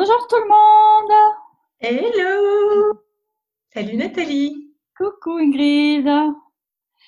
[0.00, 1.10] Bonjour tout le monde.
[1.80, 3.00] Hello
[3.74, 6.06] Salut Nathalie Coucou Ingrid.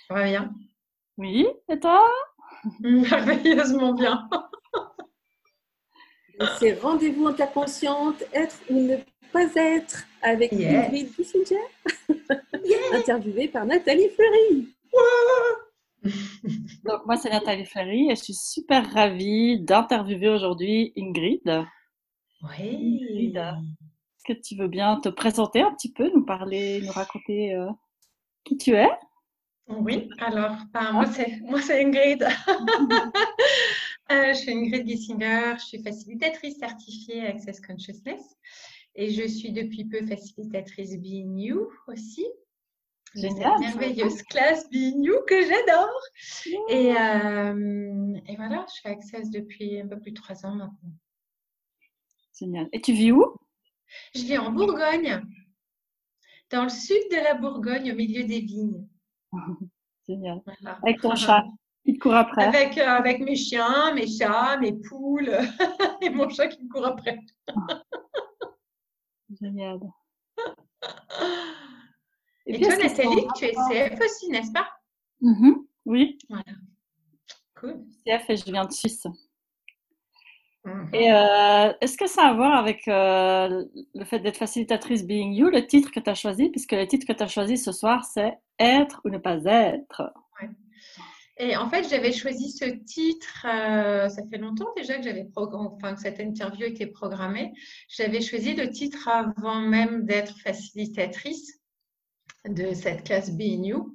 [0.09, 0.53] Ça va bien?
[1.17, 2.05] Oui, et toi?
[2.81, 4.29] Merveilleusement bien.
[6.59, 8.97] C'est Rendez-vous en ta consciente, être ou ne
[9.33, 10.87] pas être, avec Yeah.
[10.87, 11.63] Ingrid Kissinger,
[12.93, 14.69] interviewée par Nathalie Fleury.
[16.85, 21.69] Donc moi c'est Nathalie Ferry et je suis super ravie d'interviewer aujourd'hui Ingrid.
[22.43, 23.33] Oui.
[23.37, 27.71] Est-ce que tu veux bien te présenter un petit peu, nous parler, nous raconter euh,
[28.45, 28.89] qui tu es?
[29.69, 32.27] Oui, alors, ben, moi c'est moi c'est Ingrid.
[34.11, 38.21] Euh, je suis Ingrid Gissinger, je suis facilitatrice certifiée Access Consciousness
[38.97, 42.27] et je suis depuis peu facilitatrice Being You aussi.
[43.15, 46.01] de cette merveilleuse classe Being You que j'adore.
[46.71, 50.91] Et, euh, et voilà, je fais Access depuis un peu plus de trois ans maintenant.
[52.41, 52.69] Génial.
[52.73, 53.37] Et tu vis où?
[54.15, 55.23] Je vis en Bourgogne,
[56.51, 58.89] dans le sud de la Bourgogne, au milieu des vignes.
[60.09, 60.41] Génial.
[60.47, 60.79] Voilà.
[60.83, 61.45] Avec ton chat
[61.85, 62.45] qui te court après.
[62.45, 65.31] Avec, euh, avec mes chiens, mes chats, mes poules
[66.01, 67.21] et mon chat qui me court après.
[69.41, 69.79] Génial.
[72.47, 74.67] Et, toi, Nathalie, tu es CF aussi, n'est-ce pas?
[75.21, 76.45] Mhm, Oui, Voilà.
[77.55, 77.85] Cool.
[78.05, 79.07] CF et je viens de Suisse.
[80.65, 80.91] Mhm.
[80.93, 85.33] Et euh, est-ce que ça a à voir avec euh, le fait d'être facilitatrice Being
[85.33, 87.73] You, le titre que tu as choisi, puisque le titre que tu as choisi ce
[87.73, 90.13] soir, c'est Être ou ne pas être.
[91.43, 95.95] Et en fait, j'avais choisi ce titre, euh, ça fait longtemps déjà que j'avais enfin
[95.95, 97.55] que cette interview était programmée.
[97.89, 101.59] J'avais choisi le titre avant même d'être facilitatrice
[102.47, 103.95] de cette classe Being You.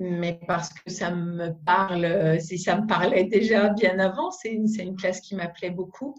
[0.00, 4.50] Euh, mais parce que ça me parle, si ça me parlait déjà bien avant, c'est
[4.50, 6.14] une, classe qui m'appelait beaucoup.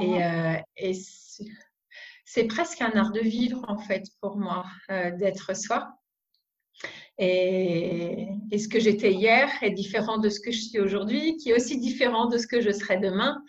[0.00, 5.56] Et, euh, et c'est- presque un art de vivre, en fait, pour moi, euh, d'être
[5.56, 5.92] soi.
[7.18, 11.50] Et, et ce que j'étais hier est différent de ce que je suis aujourd'hui, qui
[11.50, 13.42] est aussi différent de ce que je serai demain.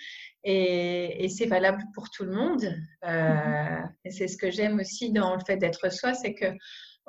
[0.43, 2.65] Et, et c'est valable pour tout le monde.
[3.05, 6.47] Euh, et c'est ce que j'aime aussi dans le fait d'être soi, c'est que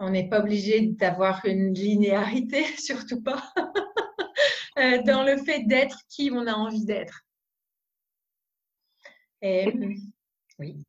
[0.02, 3.42] on n'est pas obligé d'avoir une linéarité, surtout pas,
[4.78, 7.22] euh, dans le fait d'être qui on a envie d'être.
[9.40, 9.72] Et
[10.58, 10.84] oui.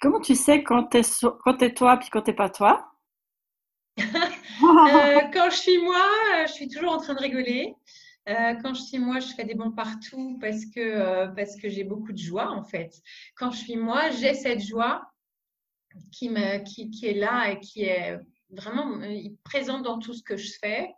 [0.00, 2.86] Comment tu sais quand tu es, toi puis quand tu pas toi?
[4.62, 6.04] Euh, quand je suis moi,
[6.34, 7.74] euh, je suis toujours en train de rigoler.
[8.28, 11.70] Euh, quand je suis moi, je fais des bons partout parce que, euh, parce que
[11.70, 12.92] j'ai beaucoup de joie en fait.
[13.36, 15.09] Quand je suis moi, j'ai cette joie
[16.12, 18.18] qui, me, qui, qui est là et qui est
[18.50, 20.90] vraiment euh, présente dans tout ce que je fais.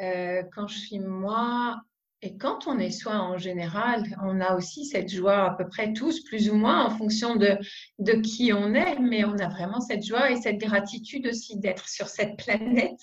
[0.00, 1.80] Euh, quand je suis moi,
[2.24, 5.92] et quand on est soi en général, on a aussi cette joie à peu près
[5.92, 7.58] tous, plus ou moins, en fonction de,
[7.98, 11.88] de qui on est, mais on a vraiment cette joie et cette gratitude aussi d'être
[11.88, 13.00] sur cette planète.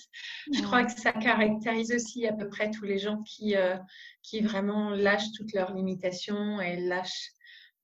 [0.52, 3.76] Je crois que ça caractérise aussi à peu près tous les gens qui, euh,
[4.22, 7.32] qui vraiment lâchent toutes leurs limitations et lâchent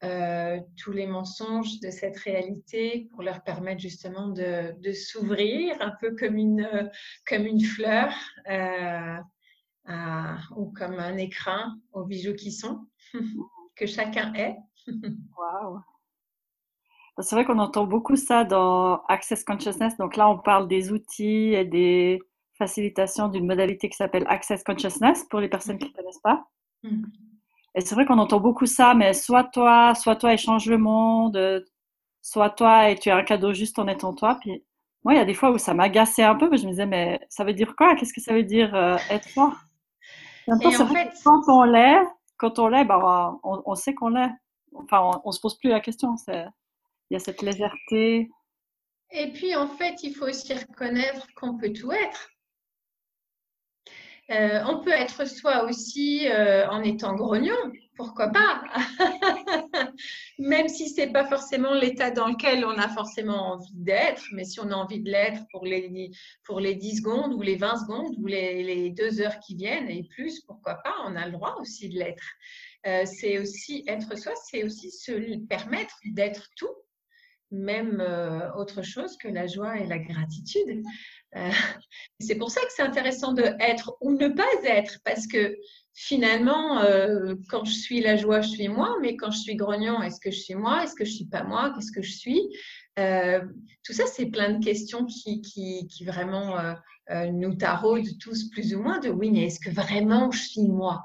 [0.05, 5.93] euh, tous les mensonges de cette réalité pour leur permettre justement de, de s'ouvrir un
[6.01, 6.85] peu comme une, euh,
[7.27, 8.13] comme une fleur.
[8.51, 9.17] Euh,
[9.87, 12.87] à- ou comme un écrin aux bijoux qui sont,
[13.77, 14.57] que chacun est.
[15.39, 15.81] Waouh.
[17.21, 19.97] C'est vrai qu'on entend beaucoup ça dans Access Consciousness.
[19.97, 22.21] Donc là, on parle des outils et des
[22.59, 26.45] facilitations d'une modalité qui s'appelle Access Consciousness pour les personnes qui ne connaissent pas.
[26.83, 27.11] Mhm.
[27.77, 30.79] Et c'est vrai qu'on entend beaucoup ça, mais soit toi, soit toi et change le
[30.79, 31.65] monde,
[32.23, 34.39] soit toi et tu es un cadeau juste en étant toi.
[34.41, 34.65] Puis
[35.05, 36.87] moi, il y a des fois où ça m'agaçait un peu, mais je me disais,
[36.87, 37.95] mais ça veut dire quoi?
[37.95, 39.55] Qu'est-ce que ça veut dire euh, être soi?
[40.49, 42.03] Et en même temps, Et c'est en vrai fait, que quand on l'est,
[42.39, 44.31] quand on l'est, ben, on, on sait qu'on l'est.
[44.75, 46.15] Enfin, on, on se pose plus la question.
[46.29, 46.51] Il
[47.11, 48.31] y a cette légèreté.
[49.11, 52.31] et puis en fait, il faut aussi reconnaître qu'on peut tout être.
[54.31, 57.55] Euh, on peut être soi aussi euh, en étant grognon,
[57.95, 58.63] pourquoi pas?
[60.39, 64.59] Même si c'est pas forcément l'état dans lequel on a forcément envie d'être, mais si
[64.59, 66.11] on a envie de l'être pour les,
[66.45, 69.89] pour les 10 secondes ou les 20 secondes ou les, les 2 heures qui viennent
[69.89, 70.95] et plus, pourquoi pas?
[71.07, 72.27] On a le droit aussi de l'être.
[72.87, 76.75] Euh, c'est aussi être soi, c'est aussi se permettre d'être tout,
[77.51, 80.83] même euh, autre chose que la joie et la gratitude.
[81.37, 81.51] Euh,
[82.21, 85.57] c'est pour ça que c'est intéressant de être ou ne pas être, parce que
[85.95, 90.03] finalement, euh, quand je suis la joie, je suis moi, mais quand je suis grognon,
[90.03, 92.43] est-ce que je suis moi Est-ce que je suis pas moi Qu'est-ce que je suis?
[92.97, 96.57] Tout ça, c'est plein de questions qui, qui, qui vraiment
[97.11, 101.05] nous taraudent tous plus ou moins de oui, mais est-ce que vraiment je suis moi?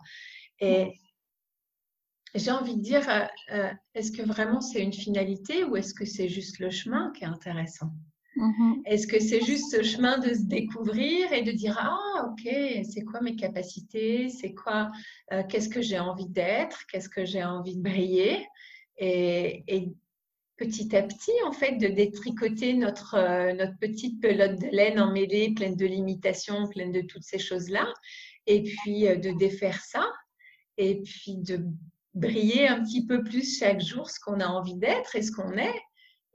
[2.36, 6.06] J'ai envie de dire, euh, euh, est-ce que vraiment c'est une finalité ou est-ce que
[6.06, 7.92] c'est juste le chemin qui est intéressant?
[8.38, 8.82] Mhm.
[8.86, 12.50] Est-ce que c'est juste ce chemin de se découvrir et de dire ah ok
[12.90, 14.30] c'est quoi mes capacités?
[14.30, 14.90] C'est quoi
[15.34, 16.86] euh, qu'est-ce que j'ai envie d'être?
[16.88, 18.48] Qu'est-ce que j'ai envie de briller?
[18.98, 19.90] Et, et
[20.56, 25.54] petit à petit en fait de détricoter notre euh, notre petite pelote de laine emmêlée
[25.54, 27.86] pleine de limitations pleine de toutes ces choses là
[28.48, 30.06] et puis de défaire ça.
[30.78, 31.66] Et puis de
[32.14, 35.58] briller un petit peu plus chaque jour ce qu'on a envie d'être et ce qu'on
[35.58, 35.82] est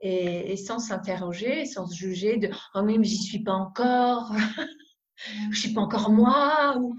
[0.01, 4.33] et, et sans s'interroger, sans se juger de oh mais j'y suis pas encore,
[5.51, 6.77] je suis pas encore moi.
[6.77, 6.95] Ou...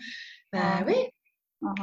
[0.52, 0.94] Bah oui,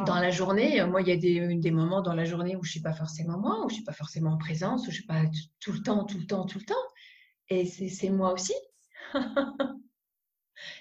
[0.05, 2.71] dans la journée, moi il y a des, des moments dans la journée où je
[2.71, 5.23] suis pas forcément moi, où je suis pas forcément en présence, où je suis pas
[5.59, 6.75] tout le temps, tout le temps, tout le temps.
[7.49, 8.55] Et c'est moi aussi.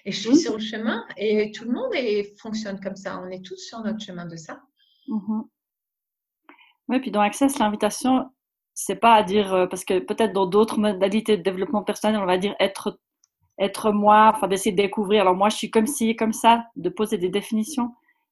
[0.05, 0.39] et je suis Oui.
[0.39, 3.21] sur le chemin et tout le monde est, fonctionne comme ça.
[3.21, 4.63] On est tous sur notre chemin de ça.
[5.09, 5.45] Mhm.
[6.89, 8.31] Oui, puis dans Access, l'invitation,
[8.75, 12.27] c'est pas à dire, euh, parce que peut-être dans d'autres modalités de développement personnel, on
[12.27, 12.99] va dire être,
[13.59, 15.23] être moi, enfin d'essayer de découvrir.
[15.23, 17.89] Alors moi, je suis comme ci, comme ça, de poser des définitions.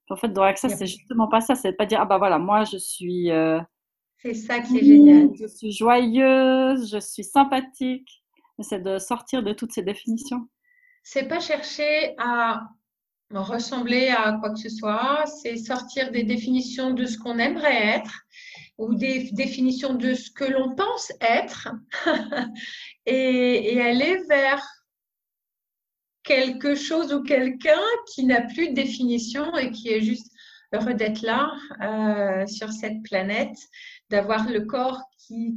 [0.06, 1.54] Puis en fait, dans Access, c'est justement pas ça.
[1.54, 3.60] C'est pas dire, ah bah voilà, moi, je suis, euh,
[4.18, 5.30] C'est ça qui est génial.
[5.34, 8.22] je suis joyeuse, je suis sympathique.
[8.58, 10.48] C'est de sortir de toutes ces définitions.
[11.02, 12.62] C'est pas chercher à
[13.40, 18.22] ressembler à quoi que ce soit, c'est sortir des définitions de ce qu'on aimerait être
[18.78, 21.70] ou des définitions de ce que l'on pense être
[23.06, 24.62] et, aller vers
[26.22, 27.80] quelque chose ou quelqu'un
[28.12, 30.30] qui n'a plus de définition et qui est juste
[30.72, 31.52] heureux d'être là
[31.82, 33.56] euh, sur cette planète,
[34.10, 35.00] d'avoir le corps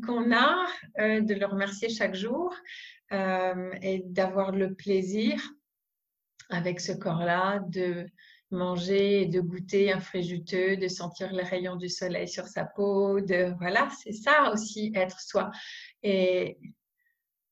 [0.06, 0.66] qu'on a,
[1.00, 2.56] euh, de le remercier chaque jour
[3.12, 5.42] euh, et d'avoir le plaisir
[6.50, 8.08] avec ce corps-là de
[8.52, 12.66] manger et de goûter un fruit juteux, de sentir les rayons du soleil sur sa
[12.66, 15.52] peau, de voilà, c'est ça aussi être soi.
[16.04, 16.58] Et,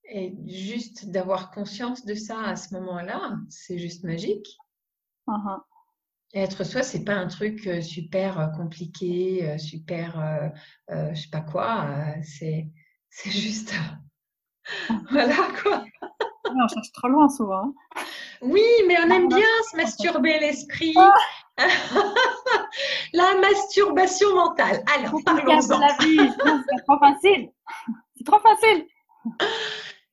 [0.05, 4.57] et juste d'avoir conscience de ça à ce moment-là, c'est juste magique.
[6.33, 10.49] Et être soi, c'est pas un truc euh, super euh, compliqué, euh, super, euh,
[10.91, 11.85] euh, je sais pas quoi.
[11.89, 12.67] euh, c'est,
[13.09, 13.73] c'est juste,
[15.11, 15.83] voilà quoi.
[16.45, 17.73] On cherche trop loin souvent.
[18.43, 20.93] Oui, mais on aime bien se masturber l'esprit.
[23.13, 24.83] La masturbation mentale.
[24.95, 25.79] Alors, parlons-en.
[25.79, 27.51] la vie, sinon c'est trop facile.
[28.17, 28.87] C'est trop facile.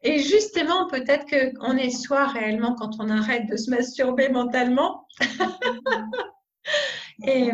[0.02, 5.06] Et justement, peut-être qu'on est soi réellement quand on arrête de se masturber mentalement.
[7.26, 7.50] Et,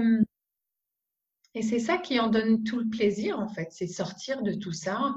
[1.55, 3.69] et c'est ça qui en donne tout le plaisir, en fait.
[3.71, 5.17] C'est sortir de tout ça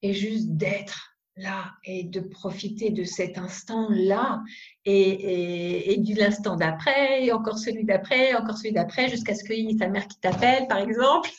[0.00, 4.42] et juste d'être là et de profiter de cet instant-là
[4.84, 9.44] et, et, et de l'instant d'après, et encore celui d'après, encore celui d'après, jusqu'à ce
[9.44, 11.30] qu'il y ait ta mère qui t'appelle, par exemple.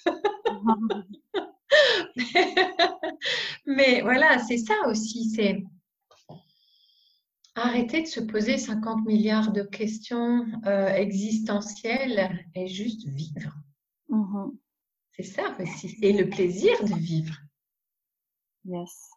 [3.65, 5.63] Mais voilà, c'est ça aussi, c'est
[7.55, 13.53] arrêter de se poser 50 milliards de questions euh, existentielles et juste vivre.
[14.09, 14.57] Mhm.
[15.11, 15.95] C'est ça aussi.
[16.01, 17.35] Et le plaisir de vivre.
[18.65, 19.11] Yes.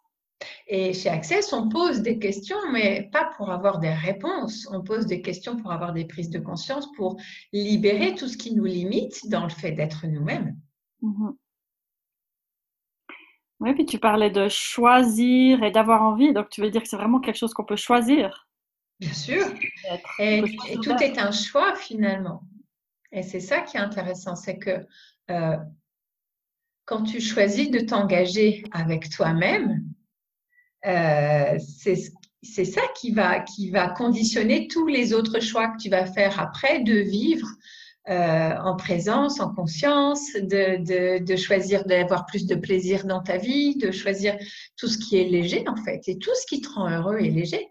[0.67, 4.69] Et chez Access, on pose des questions, mais pas pour avoir des réponses.
[4.73, 7.17] On pose des questions pour avoir des prises de conscience, pour
[7.53, 10.57] libérer tout ce qui nous limite dans le fait d'être nous-mêmes.
[11.03, 11.37] Mhm.
[13.61, 16.33] Oui, puis tu parlais de choisir et d'avoir envie.
[16.33, 18.47] Donc, tu veux dire que c'est vraiment quelque chose qu'on peut choisir?
[19.01, 19.47] Bien sûr.
[20.19, 20.43] Et,
[20.83, 22.43] tout est un choix finalement.
[23.13, 24.87] Et c'est ça qui est intéressant, c'est que
[25.31, 25.57] euh,
[26.85, 29.83] quand tu choisis de t'engager avec toi-même,
[30.87, 31.59] euh,
[32.43, 36.39] c'est ça qui va, qui va conditionner tous les autres choix que tu vas faire
[36.39, 37.49] après de vivre
[38.09, 43.75] euh, en présence, en conscience, de, de, choisir d'avoir plus de plaisir dans ta vie,
[43.77, 44.39] de choisir
[44.77, 46.07] tout ce qui est léger en fait.
[46.07, 47.69] Et tout ce qui te rend heureux est léger.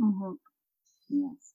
[0.00, 0.36] Mhm.
[1.10, 1.54] Yes.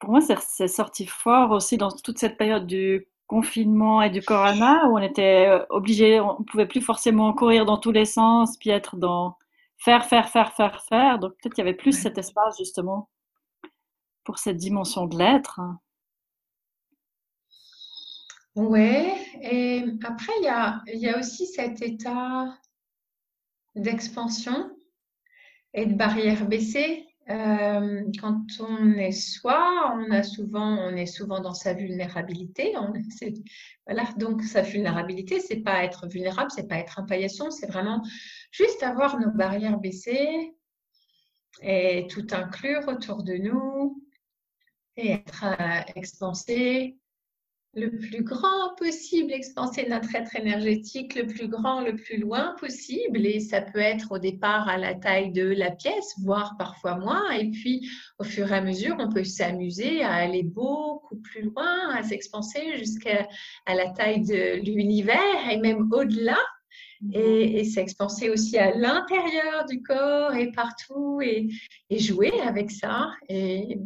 [0.00, 4.86] Pour moi, c'est sorti fort aussi dans toute cette période du confinement et du corona
[4.88, 8.58] où on était euh, obligé, on ne pouvait plus forcément courir dans tous les sens,
[8.58, 9.36] puis être dans
[9.78, 11.20] faire, faire, faire, faire, faire.
[11.20, 12.00] Donc peut-être qu'il y avait plus Ouais.
[12.00, 13.10] cet espace justement
[14.22, 15.60] pour cette dimension de l'être.
[18.56, 22.58] Ouais, et après, il y a, il y a aussi cet état
[23.76, 24.76] d'expansion
[25.72, 27.07] et de barrière baissée.
[27.30, 32.74] Euh, quand on est soi, on a souvent, on est souvent dans sa vulnérabilité.
[33.86, 38.02] Voilà, donc sa vulnérabilité, c'est pas être vulnérable, c'est pas être un paillasson, c'est vraiment
[38.50, 40.52] juste avoir nos barrières baissées
[41.62, 44.04] et tout inclure autour de nous
[44.98, 46.98] et être euh, expansé
[47.74, 53.24] le plus grand possible, expanser notre être énergétique le plus grand, le plus loin possible.
[53.26, 57.30] Et ça peut être au départ à la taille de la pièce, voire parfois moins.
[57.30, 61.90] Et puis, au fur et à mesure, on peut s'amuser à aller beaucoup plus loin,
[61.90, 63.28] à s'expanser jusqu'à
[63.66, 66.38] la taille de l'univers et même au-delà.
[67.14, 71.46] Et, et s'expanser aussi à l'intérieur du corps et partout et,
[71.90, 73.12] et jouer avec ça.
[73.28, 73.78] Et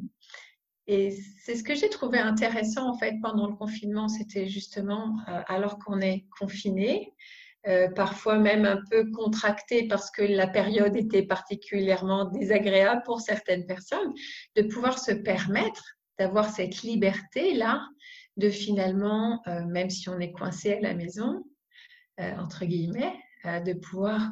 [0.87, 5.41] et c'est ce que j'ai trouvé intéressant en fait pendant le confinement, c'était justement euh,
[5.47, 7.15] alors qu'on est confiné,
[7.69, 13.67] euh, parfois même un peu contracté parce que la période était particulièrement désagréable pour certaines
[13.67, 14.13] personnes,
[14.57, 15.85] de pouvoir se permettre
[16.19, 17.87] d'avoir cette liberté-là,
[18.37, 21.45] de finalement, euh, même si on est coincé à la maison,
[22.19, 24.31] entre guillemets, de pouvoir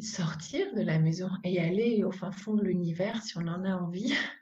[0.00, 3.76] sortir de la maison et aller au fin fond de l'univers si on en a
[3.76, 4.14] envie.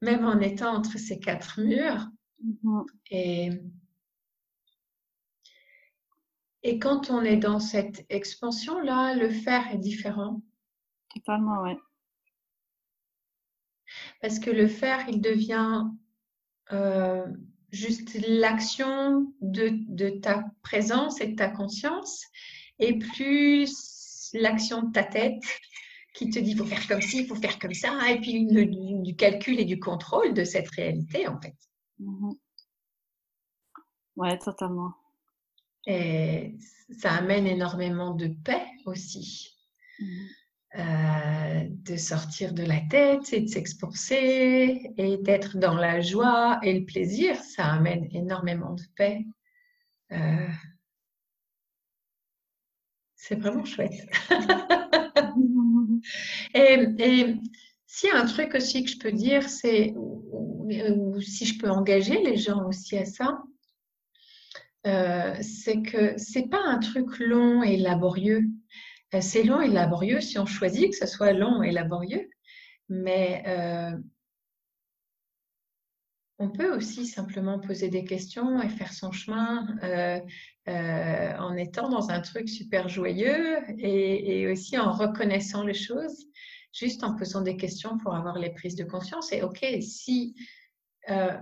[0.00, 2.08] Même en étant entre ces quatre murs.
[2.44, 2.86] Mm-hmm.
[3.10, 3.50] Et,
[6.62, 10.42] et quand on est dans cette expansion-là, le faire est différent.
[11.14, 11.76] Totalement, oui.
[14.20, 15.84] Parce que le faire, il devient
[16.72, 17.26] euh,
[17.70, 22.24] juste l'action de, de, ta présence et de ta conscience,
[22.78, 25.42] et plus l'action de ta tête
[26.14, 28.46] qui te dit il faut faire comme ci, il faut faire comme ça, et puis
[28.46, 31.56] du, calcul et du contrôle de cette réalité en fait.
[31.98, 32.34] Mhm.
[34.16, 34.94] Ouais, totalement.
[35.86, 36.56] Et
[36.98, 39.54] ça amène énormément de paix aussi.
[39.98, 40.28] Mhm.
[40.76, 46.76] Euh, de sortir de la tête et de s'exposer et d'être dans la joie et
[46.76, 49.24] le plaisir, ça amène énormément de paix.
[50.10, 50.48] Euh,
[53.14, 53.92] c'est vraiment chouette.
[56.54, 57.36] Et,
[57.86, 61.70] s'il y a un truc aussi que je peux dire, c'est, ou, si je peux
[61.70, 63.40] engager les gens aussi à ça,
[64.86, 68.44] euh, c'est que c'est pas un truc long et laborieux.
[69.14, 72.28] Euh, c'est long et laborieux si on choisit que ce soit long et laborieux,
[72.88, 73.96] mais euh,
[76.38, 82.10] on peut aussi simplement poser des questions et faire son chemin euh, en étant dans
[82.10, 86.26] un truc super joyeux et, aussi en reconnaissant les choses,
[86.72, 89.32] juste en posant des questions pour avoir les prises de conscience.
[89.32, 90.34] Et ok, si
[91.08, 91.36] euh,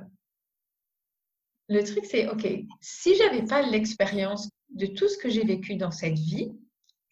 [1.69, 2.47] le truc c'est ok,
[2.81, 6.51] si j'avais pas l'expérience de tout ce que j'ai vécu dans cette vie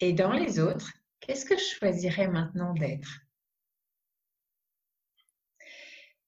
[0.01, 3.21] et dans les autres, qu'est-ce que je choisirais maintenant d'être?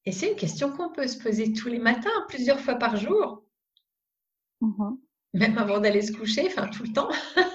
[0.04, 3.44] Et c'est une question qu'on peut se poser tous les matins, plusieurs fois par jour.
[4.60, 4.98] Mm-hmm
[5.34, 7.10] même avant d'aller se coucher, enfin tout le temps.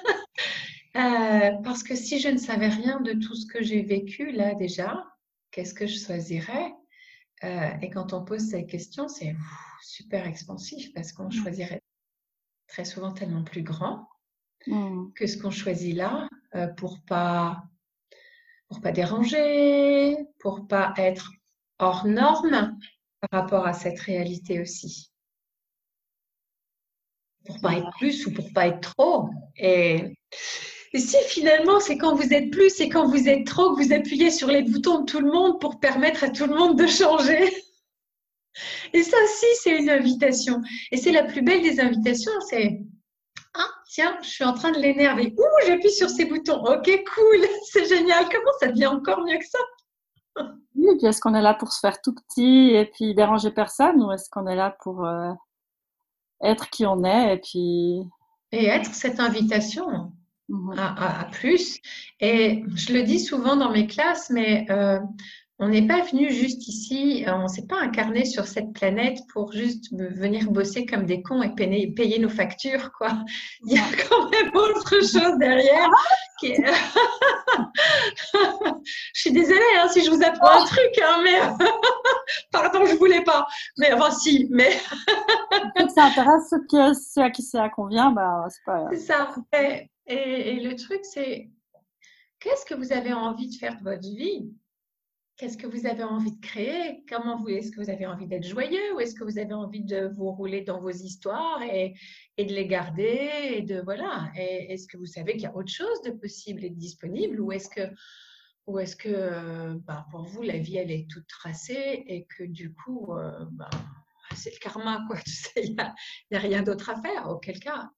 [0.96, 4.56] Euh, parce que si je ne savais rien de tout ce que j'ai vécu là
[4.56, 5.06] déjà,
[5.51, 6.74] qu'est-ce que je choisirais?
[7.44, 9.36] Euh, Et quand on pose cette question, c'est
[9.84, 11.34] super expansif parce qu'on mmh.
[11.34, 11.84] choisirait
[12.66, 14.10] très souvent tellement plus grand
[14.66, 15.12] mmh.
[15.13, 17.63] que ce qu'on choisit là euh, pour pas
[18.68, 21.32] pour pas déranger, pour pas être
[21.79, 22.77] hors norme
[23.22, 25.12] par rapport à cette réalité aussi
[27.48, 29.29] pour pas être plus ou pour pas être trop.
[29.55, 30.13] Et,
[30.93, 34.31] si finalement c'est quand vous êtes plus et quand vous êtes trop que vous appuyez
[34.31, 37.53] sur les boutons de tout le monde pour permettre à tout le monde de changer.
[38.93, 40.62] Et ça aussi, c'est une invitation.
[40.91, 42.81] Et c'est la plus belle des invitations, c'est
[43.53, 45.34] ah, tiens, je suis en train de l'énerver.
[45.38, 46.63] Ouh, j'appuie sur ces boutons.
[46.63, 48.25] Ok, cool, c'est génial.
[48.25, 49.60] Comment ça devient encore mieux que ça?
[50.75, 54.12] Oui, est-ce qu'on est là pour se faire tout petit et puis déranger personne ou
[54.12, 55.32] est-ce qu'on est là pour euh,
[56.41, 58.01] être qui on est et puis.
[58.51, 60.13] Et être cette invitation
[60.50, 60.74] mhm.
[60.77, 61.79] à, plus.
[62.20, 65.00] Et je le dis souvent dans mes classes, mais euh,
[65.59, 69.51] on n'est pas venu juste ici, on ne s'est pas incarné sur cette planète pour
[69.51, 73.09] juste venir bosser comme des cons et payer, nos factures, quoi.
[73.65, 75.89] Il y a quand même autre chose derrière.
[76.39, 76.53] Qui
[78.35, 81.39] je suis désolée hein, si je vous apprends un truc, hein, mais
[82.51, 83.47] pardon, je voulais pas.
[83.79, 84.77] Mais enfin, si, mais.
[85.95, 86.53] ça intéresse
[87.13, 88.85] ceux, à qui ça convient, bah, c'est pas.
[88.91, 89.33] C'est ça.
[90.05, 91.49] et le truc, c'est
[92.39, 94.51] qu'est-ce que vous avez envie de faire de votre vie?
[95.38, 97.03] Qu'est-ce que vous avez envie de créer?
[97.08, 98.96] Comment vous est-ce que vous avez envie d'être joyeux?
[98.96, 101.94] Ou est-ce que vous avez envie de vous rouler dans vos histoires et,
[102.39, 104.32] de les garder et de voilà.
[104.36, 107.39] Est-ce que vous savez qu'il y a autre chose de possible et de disponible?
[107.39, 107.88] Ou est-ce que
[108.65, 112.74] ou est-ce que bah, pour vous la vie elle est toute tracée et que du
[112.74, 113.70] coup euh, bah,
[114.36, 115.20] c'est le karma quoi
[115.56, 115.94] il n'y a,
[116.34, 117.29] a, rien d'autre à faire?
[117.29, 117.91] Auquel cas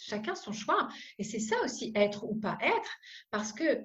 [0.00, 0.88] chacun son choix.
[1.18, 2.90] Et c'est ça aussi être ou pas être
[3.30, 3.84] parce que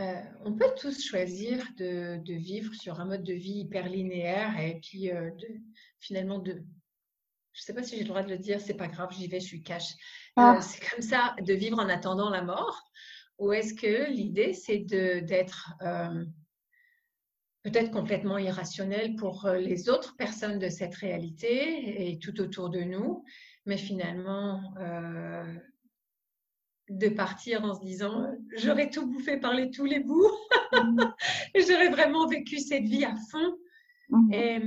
[0.00, 4.80] euh, on peut tous choisir de, vivre sur un mode de vie hyper linéaire et
[4.80, 5.46] puis euh, de,
[6.00, 6.52] finalement de...
[7.52, 9.28] Je ne sais pas si j'ai le droit de le dire, c'est pas grave, j'y
[9.28, 9.94] vais, je suis cash.
[10.34, 10.58] Ah.
[10.60, 12.82] c'est comme ça, de vivre en attendant la mort.
[13.38, 15.72] Ou est-ce que l'idée, c'est d'être
[17.62, 23.24] peut-être complètement irrationnel pour les autres personnes de cette réalité et tout autour de nous,
[23.66, 24.74] mais finalement
[26.90, 30.30] de partir en se disant j'aurais tout bouffé par les tous les bouts,
[30.72, 31.00] mmh.
[31.54, 33.56] j'aurais vraiment vécu cette vie à fond.
[34.10, 34.32] Mmh.
[34.32, 34.60] Et,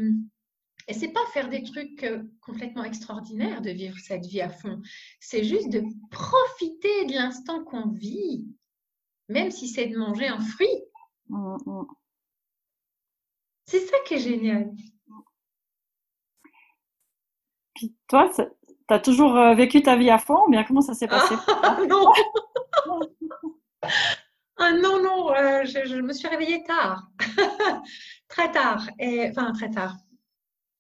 [0.88, 4.82] et c'est pas faire des trucs euh, complètement extraordinaires de vivre cette vie à fond,
[5.20, 8.48] c'est juste de profiter de l'instant qu'on vit,
[9.30, 10.84] même si c'est de manger un fruit.
[11.30, 11.84] Mmh,
[13.66, 14.74] c'est ça qui est génial.
[17.76, 18.32] Puis toi,
[18.88, 21.36] tu as toujours euh, vécu ta vie à fond bien comment ça s'est passé?
[21.48, 22.12] Ah, Non
[24.58, 27.10] ah, non, non, euh, je, me suis réveillée tard.
[28.28, 28.88] très tard.
[29.00, 29.96] Et, enfin, très tard.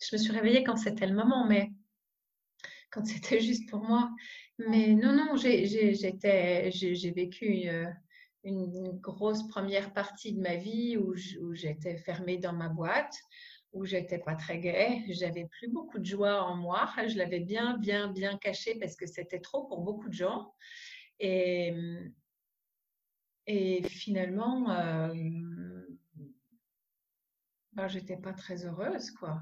[0.01, 1.71] Je me suis réveillée quand c'était le moment, mais
[2.91, 4.09] quand c'était juste pour moi.
[4.57, 7.85] Mais non, non, j'ai vécu euh,
[8.43, 11.13] une, grosse première partie de ma vie où
[11.53, 13.15] j'étais fermée dans ma boîte,
[13.77, 17.77] où j'étais pas très gaie, j'avais plus beaucoup de joie en moi, je l'avais bien,
[17.77, 20.53] bien, bien caché parce que c'était trop pour beaucoup de gens.
[21.19, 21.73] Et,
[23.45, 25.13] et finalement, euh,
[27.73, 29.41] ben, j'étais pas très heureuse, quoi.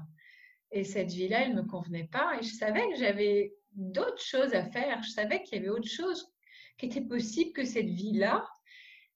[0.70, 2.36] Et cette vie-là, elle me convenait pas.
[2.38, 5.02] Et je savais que j'avais d'autres choses à faire.
[5.02, 6.30] Je savais qu'il y avait autre chose
[6.76, 8.46] qui était possible que cette vie-là,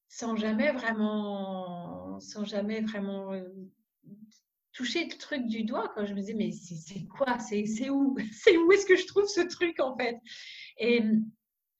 [0.09, 3.45] sans jamais vraiment, sans jamais vraiment euh,
[4.81, 7.39] toucher le truc du doigt quand je me disais mais c'est quoi?
[7.39, 8.17] C'est où?
[8.33, 10.17] C'est où est-ce que je trouve ce truc en fait?
[10.79, 11.03] Et,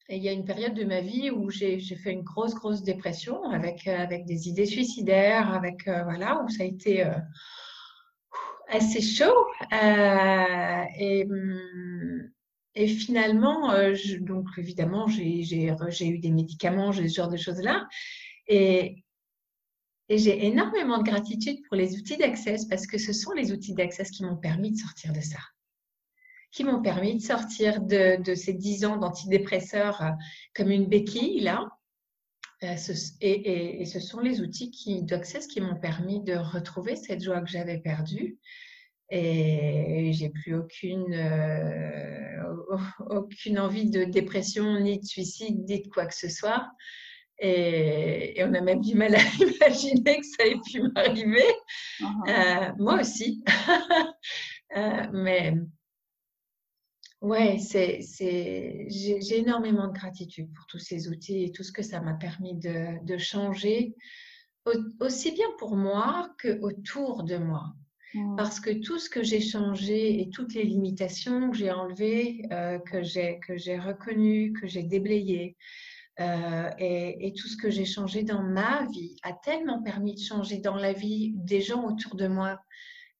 [0.09, 3.43] il y a une période de ma vie où j'ai fait une grosse grosse dépression
[3.49, 7.13] avec avec des idées suicidaires avec euh, voilà où ça a été euh,
[8.67, 9.47] assez chaud.
[9.73, 11.27] Euh, et
[12.75, 13.73] et finalement,
[14.21, 17.87] donc évidemment, j'ai eu des médicaments, j'ai ce genre de choses-là.
[18.47, 19.03] Et,
[20.11, 23.73] et j'ai énormément de gratitude pour les outils d'accès parce que ce sont les outils
[23.73, 25.39] d'accès qui m'ont permis de sortir de ça,
[26.51, 30.09] qui m'ont permis de sortir de, ces dix ans d'antidépresseurs euh,
[30.53, 31.65] comme une béquille, là.
[32.63, 32.75] Euh,
[33.21, 37.79] et, ce sont les outils d'Access qui m'ont permis de retrouver cette joie que j'avais
[37.79, 38.37] perdue.
[39.09, 42.43] Et j'ai plus aucune, euh,
[43.09, 46.67] aucune envie de dépression, ni de suicide, ni de quoi que ce soit.
[47.43, 51.43] Et, on a même du mal à imaginer que ça ait pu m'arriver.
[51.99, 52.29] Uh-huh.
[52.29, 53.43] Euh, moi aussi.
[54.77, 55.53] Euh, mais
[57.19, 57.99] ouais, c'est,
[58.87, 62.55] j'ai, énormément de gratitude pour tous ces outils et tout ce que ça m'a permis
[62.55, 63.93] de, changer,
[65.01, 67.73] aussi bien pour moi que autour de moi.
[68.13, 68.37] Mm.
[68.37, 72.79] Parce que tout ce que j'ai changé et toutes les limitations que j'ai enlevées, euh,
[72.79, 75.57] que, j'ai, que j'ai reconnues, que j'ai déblayées,
[76.21, 80.57] euh, et, tout ce que j'ai changé dans ma vie a tellement permis de changer
[80.57, 82.59] dans la vie des gens autour de moi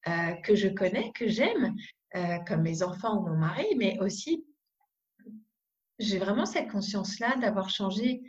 [0.08, 1.76] euh, que je connais, que j'aime,
[2.16, 4.46] euh, comme mes enfants ou mon mari, mais aussi
[6.00, 8.22] j'ai vraiment cette conscience-là d'avoir changé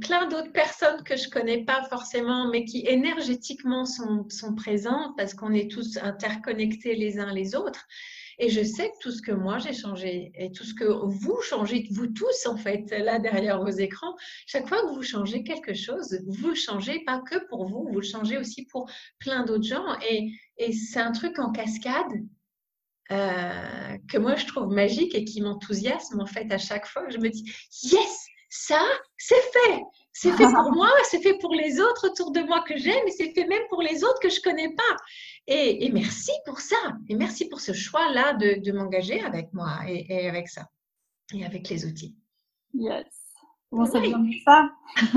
[0.00, 5.52] plein d'autres personnes que je connais pas forcément, mais qui énergétiquement sont présentes parce qu'on
[5.52, 7.86] est tous interconnectés les uns les autres.
[8.38, 11.40] Et je sais que tout ce que moi j'ai changé et tout ce que vous
[11.42, 14.14] changez, vous tous en fait, là derrière vos écrans,
[14.46, 18.36] chaque fois que vous changez quelque chose, vous changez pas que pour vous, vous changez
[18.36, 19.98] aussi pour plein d'autres gens.
[20.08, 22.12] Et, et c'est un truc en cascade
[23.12, 27.08] euh, que moi je trouve magique et qui m'enthousiasme en fait à chaque fois.
[27.08, 27.44] Je me dis,
[27.82, 28.82] yes, ça,
[29.16, 29.80] c'est fait.
[30.12, 33.10] C'est fait pour moi, c'est fait pour les autres autour de moi que j'aime et
[33.10, 34.96] c'est fait même pour les autres que je connais pas.
[35.48, 36.76] Et, merci pour ça.
[37.08, 40.68] Et merci pour ce choix-là de, m'engager avec moi et, avec ça.
[41.32, 42.16] Et avec les outils.
[42.74, 43.06] Yes.
[43.90, 44.70] Ça vient ça?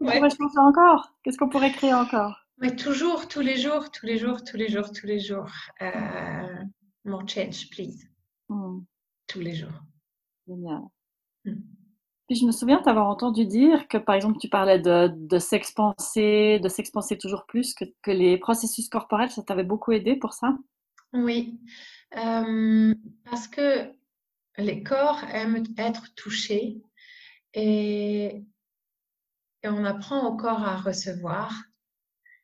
[0.00, 1.12] On pourrait changer encore?
[1.22, 2.48] Qu'est-ce qu'on pourrait créer encore?
[2.58, 5.50] Mais toujours, tous les jours, tous les jours, tous les jours, tous les jours.
[5.80, 6.64] Euh,
[7.04, 8.08] more change, please.
[8.48, 8.80] Hmm.
[9.26, 9.82] Tous les jours.
[10.46, 10.82] Génial.
[11.44, 11.60] Hmm.
[12.28, 16.58] Puis je me souviens t'avoir entendu dire que, par exemple, tu parlais de, de s'expanser,
[16.58, 20.54] de s'expanser toujours plus, que, que, les processus corporels, ça t'avait beaucoup aidé pour ça?
[21.14, 21.58] Oui,
[22.18, 23.90] euh, parce que
[24.58, 26.82] les corps aiment être touchés
[27.54, 28.44] et,
[29.62, 31.54] et on apprend au corps à recevoir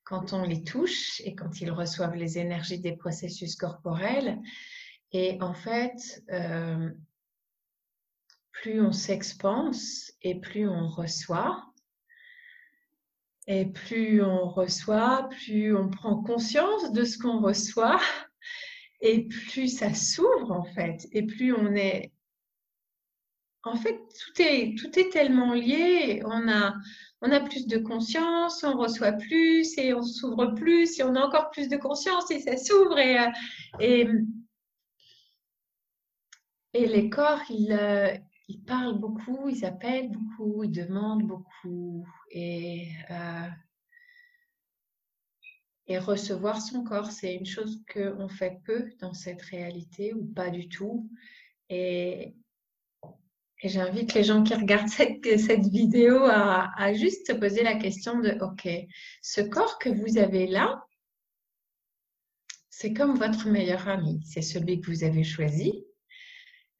[0.04, 4.40] quand on les touche et quand ils reçoivent les énergies des processus corporels.
[5.12, 6.90] Et en fait, euh,
[8.54, 11.64] plus on s'expanse et plus on reçoit.
[13.46, 18.00] Et plus on reçoit, plus on prend conscience de ce qu'on reçoit
[19.00, 21.06] et plus ça s'ouvre en fait.
[21.12, 22.10] Et plus on est...
[23.66, 26.22] En fait, tout est, tellement lié.
[26.26, 26.74] On a,
[27.22, 31.20] on a plus de conscience, on reçoit plus et on s'ouvre plus et on a
[31.20, 32.98] encore plus de conscience et ça s'ouvre.
[32.98, 33.30] Et, euh,
[33.80, 34.06] et,
[36.74, 38.14] et les corps, ils, euh,
[38.48, 42.06] ils parlent beaucoup, ils appellent beaucoup, ils demandent beaucoup.
[42.30, 43.48] Et, euh,
[45.86, 50.50] et recevoir son corps, c'est une chose qu'on fait peu dans cette réalité ou pas
[50.50, 51.08] du tout.
[51.70, 52.34] Et,
[53.62, 58.20] j'invite les gens qui regardent cette, cette vidéo à, à, juste se poser la question
[58.20, 58.68] de, OK,
[59.22, 60.84] ce corps que vous avez là,
[62.68, 65.84] c'est comme votre meilleur ami, c'est celui que vous avez choisi.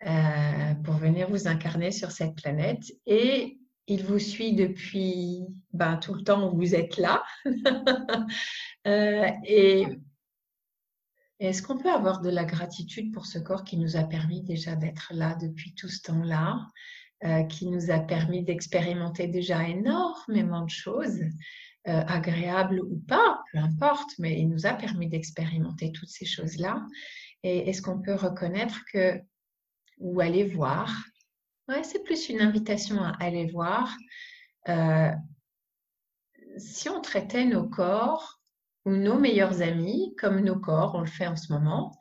[0.07, 2.85] Euh, pour venir vous incarner sur cette planète.
[3.07, 7.23] Et il vous suit depuis ben, tout le temps où vous êtes là.
[8.87, 9.87] euh, et
[11.41, 14.77] est-ce qu'on peut avoir de la gratitude pour ce corps qui nous a permis déjà
[14.77, 16.61] d'être là depuis tout ce temps-là,
[17.25, 21.21] euh, qui nous a permis d'expérimenter déjà énormément de choses,
[21.87, 26.83] agréables ou pas, peu importe, mais il nous a permis d'expérimenter toutes ces choses-là.
[27.43, 29.21] Et est-ce qu'on peut reconnaître que
[29.99, 30.91] ou aller voir.
[31.69, 33.95] Ouais, c'est plus une invitation à aller voir.
[34.69, 35.11] Euh,
[36.57, 38.41] si on traitait nos corps
[38.85, 41.97] ou nos meilleurs amis comme nos corps, on le fait en ce moment,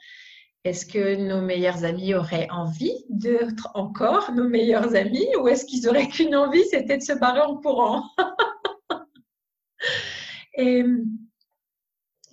[0.63, 5.89] est-ce que nos meilleurs amis auraient envie d'être encore nos meilleurs amis ou est-ce qu'ils
[5.89, 8.10] auraient qu'une envie, c'était de se barrer en courant?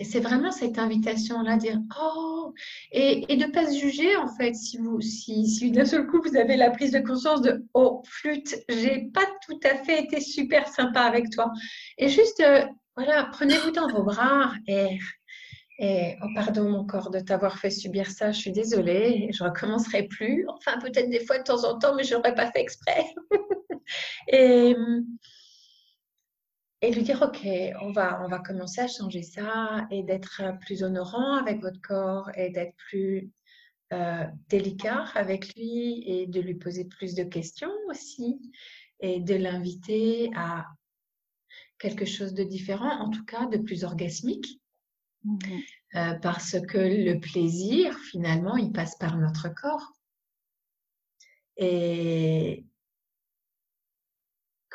[0.01, 2.55] et c'est vraiment cette invitation-là, dire oh,
[2.91, 6.37] et, de ne pas se juger en fait, si vous, si, d'un seul coup vous
[6.37, 10.67] avez la prise de conscience de oh flûte, j'ai pas tout à fait été super
[10.69, 11.53] sympa avec toi,
[11.99, 12.65] et juste euh,
[12.97, 14.99] voilà, prenez-vous dans vos bras et
[15.83, 20.03] et oh pardon mon corps de t'avoir fait subir ça, je suis désolée, je recommencerai
[20.09, 20.47] plus.
[20.49, 23.07] Enfin peut-être des fois de temps en temps, mais je n'aurais pas fait exprès.
[24.29, 24.77] et
[26.83, 27.47] et lui dire ok
[27.83, 32.31] on va on va commencer à changer ça et d'être plus honorant avec votre corps
[32.35, 33.31] et d'être plus
[33.93, 38.41] euh, délicat avec lui et de lui poser plus de questions aussi
[39.01, 40.67] et de l'inviter à
[41.79, 44.61] quelque chose de différent en tout cas de plus orgasmique.
[45.25, 45.39] Mmh
[45.97, 49.93] euh, parce que le plaisir finalement il passe par notre corps.
[51.57, 52.65] Et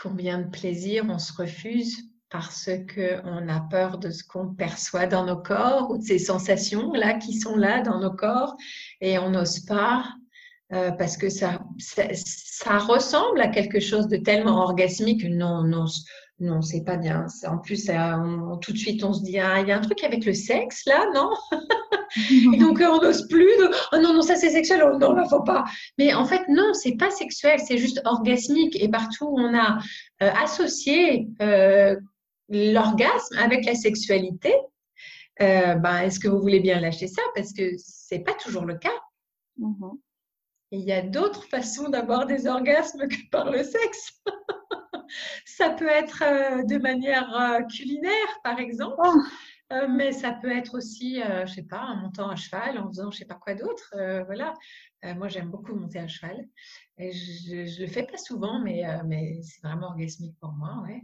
[0.02, 5.26] combien de plaisir on se refuse parce qu'on a peur de ce qu'on perçoit dans
[5.26, 8.56] nos corps ou de ces sensations là qui sont là dans nos corps
[9.00, 10.06] et on n'ose pas
[10.74, 15.24] euh, parce que ça, ça, ressemble à quelque chose de tellement orgasmique.
[15.24, 15.86] Non, non,
[16.40, 17.28] non, c'est pas bien.
[17.48, 17.90] En plus,
[18.62, 20.86] tout de suite, on se dit, ah, il y a un truc avec le sexe
[20.86, 21.30] là, non?
[22.54, 23.50] Et donc, on n'ose plus.
[23.94, 24.84] oh non, non, ça c'est sexuel.
[24.86, 25.64] Oh non, là, faut pas.
[25.98, 28.82] Mais en fait, non, c'est pas sexuel, c'est juste orgasmique.
[28.82, 29.80] Et partout, on a
[30.24, 31.96] euh, associé euh,
[32.50, 34.54] l'orgasme avec la sexualité.
[35.42, 37.22] Euh, ben, est-ce que vous voulez bien lâcher ça?
[37.34, 38.98] Parce que c'est pas toujours le cas.
[39.60, 40.00] Mm-hmm.
[40.72, 44.22] Il y a d'autres façons d'avoir des orgasmes que par le sexe.
[45.46, 46.24] ça peut être
[46.66, 48.96] de manière culinaire, par exemple.
[48.98, 49.22] Oh.
[49.74, 52.88] Euh, mais ça peut être aussi, euh, je sais pas, en montant à cheval, en
[52.88, 53.94] faisant je sais pas quoi d'autre.
[53.96, 54.54] Euh, voilà.
[55.16, 56.48] moi, j'aime beaucoup monter à cheval.
[56.98, 61.02] Et je, ne le fais pas souvent, mais, mais c'est vraiment orgasmique pour moi, ouais.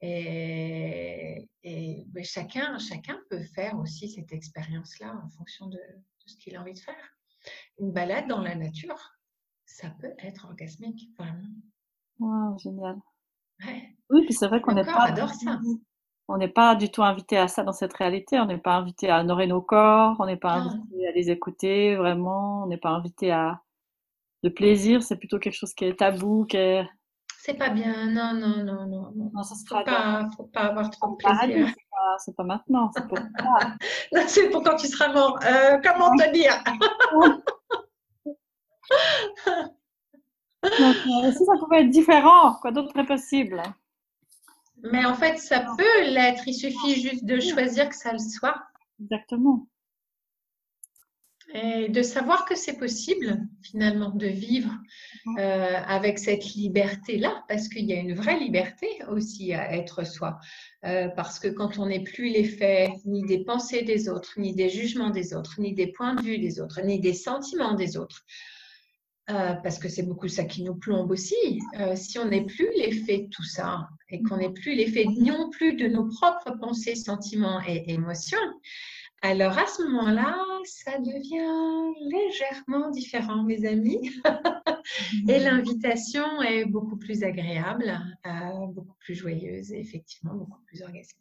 [0.00, 5.80] Et, et chacun, chacun peut faire aussi cette expérience-là en fonction de,
[6.24, 7.16] ce qu'il a envie de faire.
[7.78, 9.18] Une balade dans la nature,
[9.64, 11.48] ça peut être orgasmique, vraiment.
[12.20, 12.96] Wow, génial.
[14.10, 15.04] Oui, puis c'est vrai qu'on n'est pas.
[15.04, 15.58] adore ça
[16.28, 18.38] on n'est pas du tout invité à ça dans cette réalité.
[18.38, 20.16] On n'est pas invité à honorer nos corps.
[20.18, 22.64] On n'est pas invité à les écouter vraiment.
[22.64, 23.62] On n'est pas invité à
[24.42, 25.02] le plaisir.
[25.02, 26.86] C'est plutôt quelque chose qui est tabou, qui est.
[27.40, 28.10] C'est pas bien.
[28.10, 29.30] Non, non, non, non.
[29.32, 31.68] Non, ça sera pas, faut pas avoir trop de plaisir.
[32.18, 32.90] C'est pas, maintenant.
[32.94, 33.18] C'est pour
[34.26, 35.38] c'est pour quand tu seras mort.
[35.44, 36.62] Euh, comment te dire?
[40.78, 43.62] Donc, euh, si ça pouvait être différent, quoi d'autre est possible?
[44.82, 46.42] Mais en fait, ça peut l'être.
[46.46, 48.62] Il suffit juste de choisir que ça le soit.
[49.00, 49.66] Exactement.
[51.54, 54.70] Et de savoir que c'est possible, finalement, de vivre
[55.38, 60.38] euh, avec cette liberté-là, parce qu'il y a une vraie liberté aussi à être soi.
[60.84, 64.68] Euh, parce que quand on n'est plus l'effet ni des pensées des autres, ni des
[64.68, 68.26] jugements des autres, ni des points de vue des autres, ni des sentiments des autres,
[69.30, 72.68] euh, parce que c'est beaucoup ça qui nous plombe aussi, euh, si on n'est plus
[72.76, 76.94] l'effet de tout ça et qu'on n'est plus l'effet non plus de nos propres pensées,
[76.94, 78.38] sentiments et émotions,
[79.20, 84.12] alors à ce moment-là, ça devient légèrement différent, mes amis.
[85.28, 91.16] et l'invitation est beaucoup plus agréable, euh, beaucoup plus joyeuse et effectivement beaucoup plus orgasmique.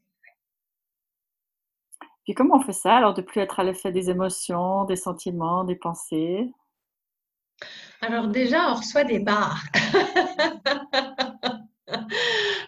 [2.24, 5.63] Puis comment on fait ça alors de plus être à l'effet des émotions, des sentiments,
[5.63, 6.52] des pensées?
[8.02, 9.64] Alors déjà, on reçoit des barres.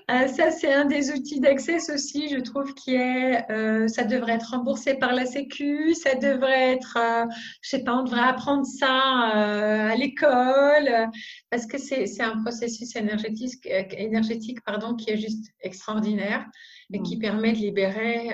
[0.10, 4.34] Euh, ça, c'est un des outils d'accès aussi, je trouve, qui est, euh, ça devrait
[4.34, 7.26] être remboursé par la Sécu, ça devrait être, euh,
[7.62, 11.10] je sais pas, on devrait apprendre ça à l'école,
[11.52, 16.46] parce que c'est un processus énergétique, énergétique pardon, qui est juste extraordinaire
[16.92, 17.22] et qui mmh.
[17.22, 18.32] permet de libérer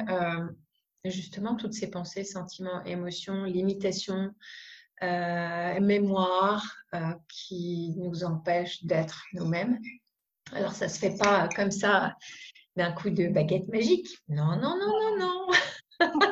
[1.04, 4.32] justement toutes ces pensées, sentiments, émotions, limitations,
[5.02, 6.76] mémoires
[7.28, 9.80] qui nous empêchent d'être nous-mêmes.
[10.52, 12.16] Alors, ça ne se fait pas comme ça
[12.76, 14.08] d'un coup de baguette magique.
[14.30, 15.48] Non, non, non, non, non.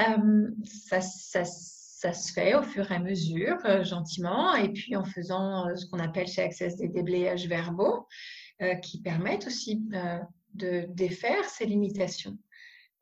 [0.00, 5.66] Euh, ça, se fait au fur et à mesure, euh, gentiment, et puis en faisant
[5.66, 8.06] euh, ce qu'on appelle chez Access des déblayages verbaux,
[8.82, 9.82] qui permettent aussi
[10.54, 12.38] de défaire ces limitations.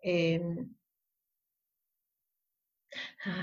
[0.02, 0.40] Et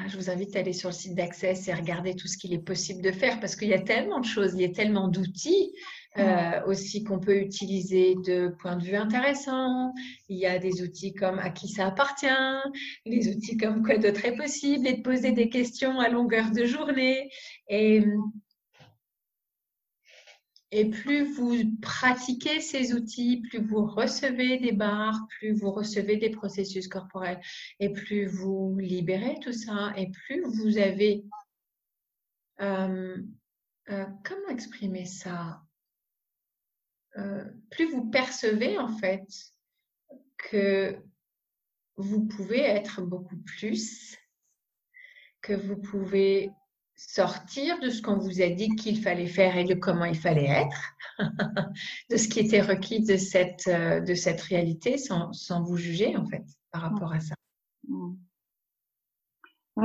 [0.08, 2.64] je vous invite à aller sur le site d'Access et regarder tout ce qu'il est
[2.64, 5.72] possible de faire parce qu'il y a tellement de choses, il y a tellement d'outils
[6.18, 9.94] euh, aussi qu'on peut utiliser de points de vue intéressants.
[10.30, 12.28] Il y a des outils comme à qui ça appartient,
[13.06, 16.66] les outils comme quoi d'autre est possible et de poser des questions à longueur de
[16.66, 17.32] journée.
[17.68, 18.04] Et
[20.76, 26.32] et plus vous pratiquez ces outils, plus vous recevez des barres, plus vous recevez des
[26.32, 27.40] processus corporels,
[27.80, 31.24] et plus vous libérez tout ça, et plus vous avez...
[32.62, 33.22] Euh,
[33.90, 35.62] euh, comment exprimer ça?
[37.18, 39.28] Euh, Plus vous percevez en fait
[40.38, 40.98] que
[41.98, 44.18] vous pouvez être beaucoup plus,
[45.44, 46.50] que vous pouvez
[46.96, 50.50] sortir de ce qu'on vous a dit qu'il fallait faire et de comment il fallait
[50.50, 50.96] être,
[52.10, 56.16] de ce qui était requis de cette, euh, de cette réalité sans, sans vous juger
[56.18, 57.36] en fait par rapport à ça.
[57.88, 58.14] Mm.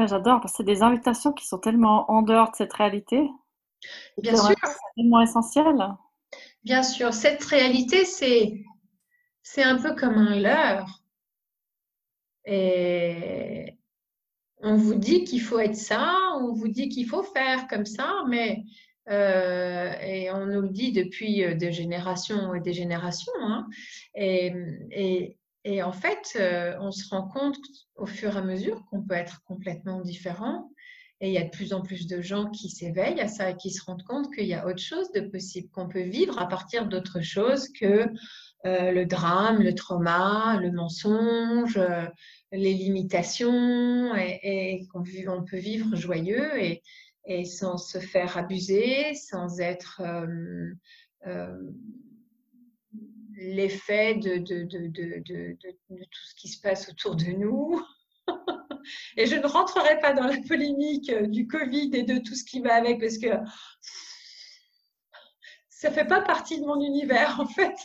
[0.07, 3.27] J'adore parce que c'est des invitations qui sont tellement en dehors de cette réalité.
[4.19, 4.55] Bien sûr.
[4.63, 5.67] C'est tellement essentiel.
[6.63, 7.15] Bien sûr.
[7.15, 8.65] Cette réalité, c'est,
[9.43, 11.03] c'est un peu comme un leurre.
[12.45, 13.78] Et,
[14.61, 18.13] on vous dit qu'il faut être ça, on vous dit qu'il faut faire comme ça,
[18.29, 18.65] mais
[19.11, 23.33] euh, et on nous le dit depuis euh, des générations et des générations.
[23.41, 23.67] Hein,
[24.15, 27.59] et, en fait, euh, on se rend compte
[27.97, 30.71] au fur et à mesure qu'on peut être complètement différent.
[31.21, 33.57] Et il y a de plus en plus de gens qui s'éveillent à ça et
[33.57, 36.49] qui se rendent compte qu'il y a autre chose de possible, qu'on peut vivre à
[36.49, 38.07] partir d'autre chose que
[38.65, 41.79] le drame, le trauma, le mensonge,
[42.53, 46.51] les limitations et, qu'on on peut vivre joyeux
[47.27, 50.73] et, sans se faire abuser, sans être euh,
[51.27, 51.71] euh,
[53.37, 57.83] l'effet de, tout ce qui se passe autour de nous.
[59.17, 62.61] et je ne rentrerai pas dans la polémique du Covid et de tout ce qui
[62.61, 63.29] va avec parce que
[65.69, 67.77] ça ne fait pas partie de mon univers en fait.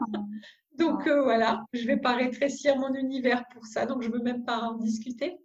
[0.78, 4.14] Donc euh, voilà, je ne vais pas rétrécir mon univers pour ça, donc je ne
[4.14, 5.36] veux même pas en discuter.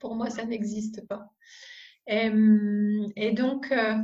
[0.00, 1.30] Pour moi, ça n'existe pas.
[2.08, 3.94] Et, donc, euh,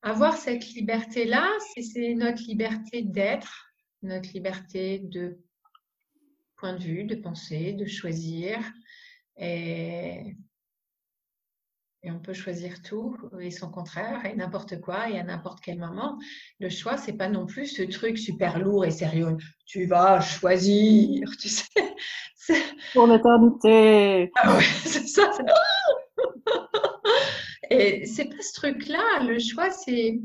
[0.00, 5.38] avoir cette liberté-là, c'est notre liberté d'être, notre liberté de
[6.58, 8.58] point de vue, de penser, de choisir.
[9.36, 10.36] Et
[12.04, 15.78] et on peut choisir tout et son contraire et n'importe quoi et à n'importe quel
[15.78, 16.16] moment.
[16.60, 19.36] Le choix, c'est pas non plus ce truc super lourd et sérieux.
[19.66, 21.66] Tu vas choisir, tu sais.
[22.94, 24.30] Pour l'éternité.
[24.36, 25.28] Ah ouais, c'est ça.
[27.70, 29.24] et c'est pas ce truc-là.
[29.24, 30.20] Le choix, c'est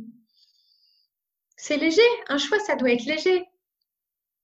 [1.57, 2.01] c'est léger.
[2.29, 3.45] Un choix, ça doit être léger.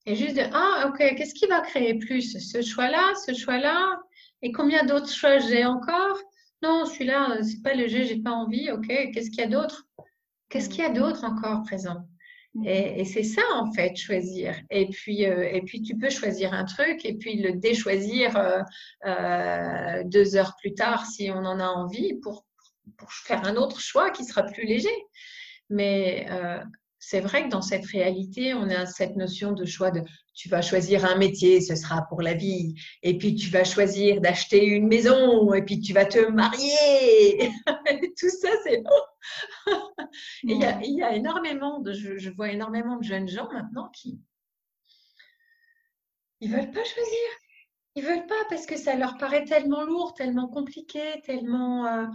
[0.06, 4.00] Et juste de ah ok, qu'est-ce qui va créer plus Ce choix-là, ce choix-là?
[4.42, 6.18] Et combien d'autres choix j'ai encore?
[6.62, 8.72] Non, celui-là, euh, c'est pas léger, j'ai pas envie.
[8.72, 9.88] Ok, qu'est-ce qu'il y a d'autre?
[10.50, 12.08] Qu'est-ce qu'il y a d'autre encore présent?
[12.56, 12.66] Mm.
[12.66, 14.56] et, c'est ça en fait, choisir.
[14.72, 18.36] Et puis, euh, et puis tu peux choisir un truc et puis le déchoisir
[19.06, 22.46] euh, deux heures plus tard si on en a envie pour,
[22.98, 24.90] pour, faire un autre choix qui sera plus léger.
[25.70, 26.28] Mais
[27.00, 30.62] c'est vrai que dans cette réalité, on a cette notion de choix de tu vas
[30.62, 34.88] choisir un métier, ce sera pour la vie, et puis tu vas choisir d'acheter une
[34.88, 37.52] maison, et puis tu vas te marier.
[38.20, 38.84] Tout ça, c'est
[40.44, 43.90] il y, a, il y a énormément de, je, vois énormément de jeunes gens maintenant
[43.90, 44.20] qui
[46.42, 47.30] ils veulent pas choisir.
[47.96, 52.06] Ils veulent pas parce que ça leur paraît tellement lourd, tellement compliqué, tellement euh,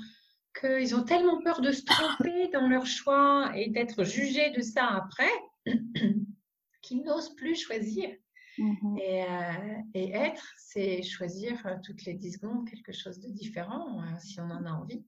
[0.58, 4.86] qu'ils ont tellement peur de se tromper dans leur choix et d'être jugés de ça
[4.86, 5.30] après
[6.82, 8.10] qu'ils n'osent plus choisir.
[8.56, 14.00] Mmh euh, et, être, c'est choisir euh, toutes les 10 secondes quelque chose de différent
[14.00, 15.04] euh, si on en a envie.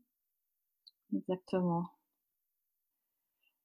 [1.14, 1.86] Exactement.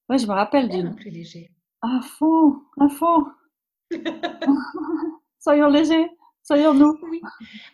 [0.07, 0.93] Oui, je me rappelle du.
[0.95, 1.51] plus léger.
[1.81, 3.25] À fond, à fond.
[5.39, 6.11] Soyons légers.
[6.43, 6.97] Soyons-nous.
[7.03, 7.21] Oui.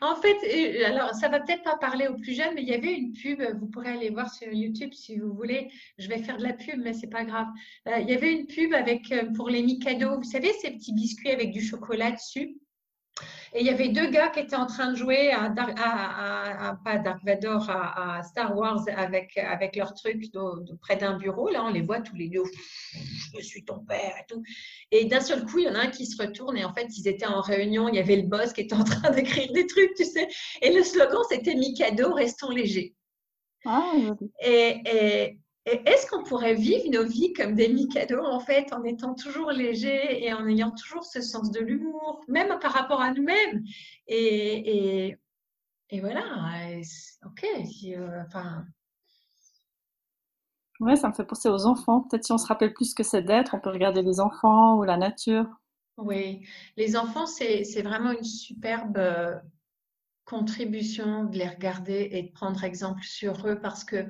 [0.02, 2.74] En fait, euh, alors ça va peut-être pas parler aux plus jeunes, mais il y
[2.74, 5.72] avait une pub, vous pourrez aller voir sur YouTube si vous voulez.
[5.98, 7.48] Je vais faire de la pub, mais c'est pas grave.
[7.88, 10.94] Euh, il y avait une pub avec euh, pour les Mikado, vous savez, ces petits
[10.94, 12.58] biscuits avec du chocolat dessus?
[13.54, 16.98] Et il y avait deux gars qui étaient en train de jouer à, à, pas
[16.98, 20.32] Dark Vador, à, Star Wars avec, avec leur truc
[20.82, 21.50] près d'un bureau.
[21.50, 22.44] Là, on les voit tous les deux.
[23.38, 24.44] Je suis ton père et tout.
[24.92, 26.88] Et d'un seul coup, il y en a un qui se retourne et en fait,
[26.98, 27.88] ils étaient en réunion.
[27.90, 30.28] Il y avait le boss qui était en train d'écrire des trucs, tu sais.
[30.62, 32.94] Et le slogan, c'était Mikado, restons légers.
[33.66, 33.94] Ah,
[34.42, 39.14] et, et, est-ce qu'on pourrait vivre nos vies comme des Mikado, en fait, en étant
[39.16, 43.64] toujours léger et en ayant toujours ce sens de l'humour, même par rapport à nous-mêmes?
[44.08, 45.18] Et,
[45.90, 46.24] et, voilà,
[47.26, 47.46] ok,
[47.86, 48.66] euh, enfin.
[50.80, 52.02] Ouais, ça me fait penser aux enfants.
[52.02, 54.78] Peut-être si on se rappelle plus ce que c'est d'être, on peut regarder les enfants
[54.78, 55.48] ou la nature.
[55.98, 59.36] Oui, les enfants, c'est vraiment une superbe euh,
[60.26, 64.06] contribution de les regarder et de prendre exemple sur eux parce que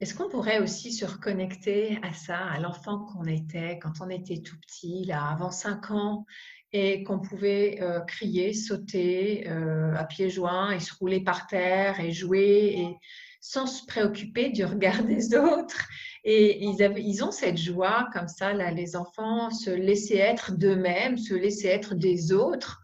[0.00, 4.42] est-ce qu'on pourrait aussi se reconnecter à ça, à l'enfant qu'on était quand on était
[4.42, 6.26] tout petit, là, avant 5 ans,
[6.72, 12.00] et qu'on pouvait euh, crier, sauter euh, à pieds joints et se rouler par terre
[12.00, 12.96] et jouer et
[13.40, 15.86] sans se préoccuper du regard des autres?
[16.24, 21.34] Et ils, ont cette joie comme ça, là, les enfants, se laisser être d'eux-mêmes, se
[21.34, 22.80] laisser être des autres,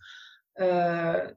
[0.61, 1.29] euh,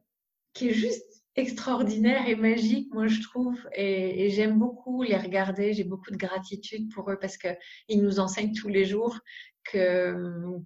[0.54, 5.74] qui est juste extraordinaire et magique, moi je trouve, et, j'aime beaucoup les regarder.
[5.74, 9.20] J'ai beaucoup de gratitude pour eux parce qu'ils nous enseignent tous les jours
[9.64, 10.16] que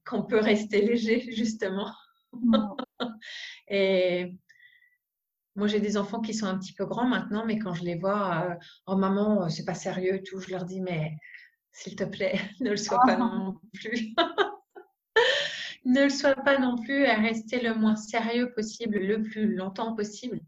[0.05, 1.93] qu'on peut rester léger justement.
[3.69, 4.33] et
[5.55, 7.95] moi j'ai des enfants qui sont un petit peu grands maintenant, mais quand je les
[7.95, 8.55] vois, euh,
[8.87, 11.15] oh maman, euh, c'est pas sérieux, tout, je leur dis mais
[11.71, 14.13] s'il te plaît, ne le sois pas non plus.
[15.85, 19.95] ne le sois pas non plus à rester le moins sérieux possible, le plus longtemps
[19.95, 20.41] possible.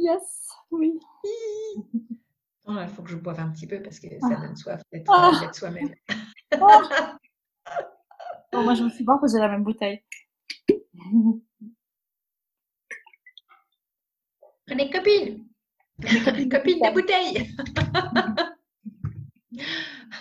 [0.00, 0.98] Yes, oui.
[2.66, 4.40] il faut que je boive un petit peu parce que ça ah.
[4.40, 5.52] donne soif d'être ah.
[5.52, 5.94] soi-même.
[6.58, 6.80] bon,
[8.62, 10.02] moi, je me suis pas que j'ai la même bouteille.
[14.72, 15.46] On est copines.
[16.48, 17.54] copines de bouteille.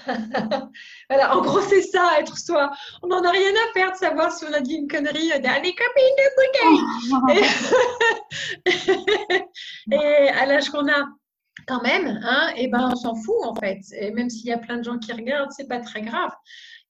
[1.10, 2.72] voilà, en gros, c'est ça, être soi.
[3.02, 5.62] On n'en a rien à faire de savoir si on a dit une connerie dans
[5.62, 6.80] les copines de bouteille.
[9.92, 11.08] et, à l'âge qu'on a,
[11.68, 13.80] quand même, hein, et ben, on s'en fout en fait.
[13.94, 16.32] Et même s'il y a plein de gens qui regardent, c'est pas très grave.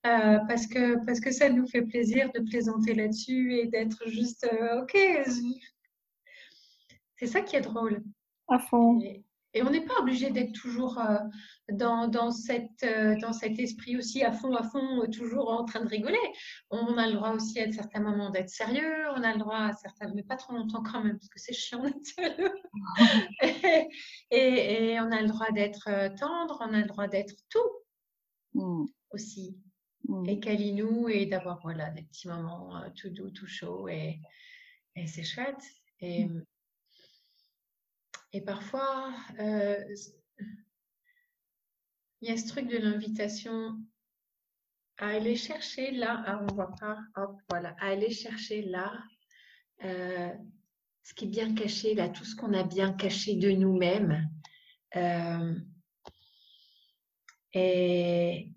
[0.07, 4.47] Euh, parce, que, parce que ça nous fait plaisir de plaisanter là-dessus et d'être juste
[4.51, 4.97] euh, OK.
[7.17, 8.01] C'est ça qui est drôle.
[8.47, 9.01] À fond.
[9.01, 11.17] Et on n'est pas obligé d'être toujours euh,
[11.71, 15.65] dans, dans, cette, euh, dans cet esprit aussi à fond, à fond, euh, toujours en
[15.65, 16.17] train de rigoler.
[16.69, 19.73] On a le droit aussi à certains moments d'être sérieux, on a le droit à
[19.73, 22.53] certains, mais pas trop longtemps quand même, parce que c'est chiant d'être sérieux.
[24.31, 27.69] et, et, on a le droit d'être tendre, on a le droit d'être tout
[28.53, 28.85] mm.
[29.11, 29.57] aussi.
[30.07, 30.29] Mm.
[30.29, 34.19] Et câlinou, et d'avoir voilà, des petits moments tout doux, tout chaud, et,
[34.95, 35.63] et c'est chouette.
[36.01, 36.45] Et, mm.
[38.33, 39.83] Et parfois, euh,
[42.21, 43.77] il y a ce truc de l'invitation
[44.97, 48.93] à aller chercher là, ah, on voit pas, hop, voilà, à aller chercher là
[49.83, 50.33] euh,
[51.03, 54.29] ce qui est bien caché, là, tout ce qu'on a bien caché de nous-mêmes.
[54.95, 55.55] Euh,
[57.53, 58.51] et,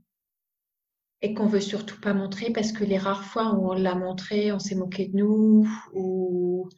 [1.22, 4.52] et qu'on veut surtout pas montrer parce que les rares fois où on l'a montré,
[4.52, 6.68] on s'est moqué de nous ou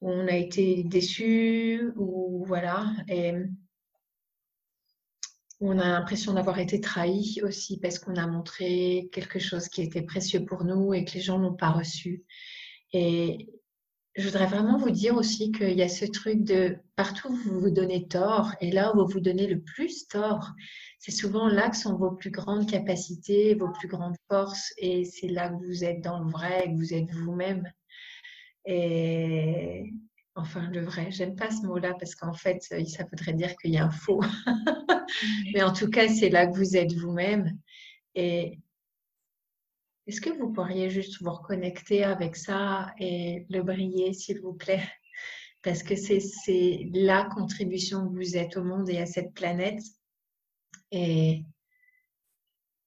[0.00, 2.92] on a été déçu ou voilà.
[3.08, 3.34] Et
[5.60, 10.02] on a l'impression d'avoir été trahi aussi parce qu'on a montré quelque chose qui était
[10.02, 12.24] précieux pour nous et que les gens n'ont pas reçu.
[12.92, 13.48] Et
[14.14, 17.60] je voudrais vraiment vous dire aussi qu'il y a ce truc de partout où vous
[17.60, 20.52] vous donnez tort et là où vous vous donnez le plus tort,
[20.98, 25.28] c'est souvent là que sont vos plus grandes capacités, vos plus grandes forces et c'est
[25.28, 27.64] là que vous êtes dans le vrai, que vous êtes vous-même.
[28.70, 29.94] Et
[30.34, 33.78] enfin, le vrai, j'aime pas ce mot-là parce qu'en fait, ça voudrait dire qu'il y
[33.78, 34.20] a un faux.
[35.54, 37.58] Mais en tout cas, c'est là que vous êtes vous-même.
[38.14, 38.60] Et
[40.06, 44.86] est-ce que vous pourriez juste vous reconnecter avec ça et le briller, s'il vous plaît?
[45.62, 49.80] Parce que c'est la contribution que vous êtes au monde et à cette planète.
[50.90, 51.42] Et,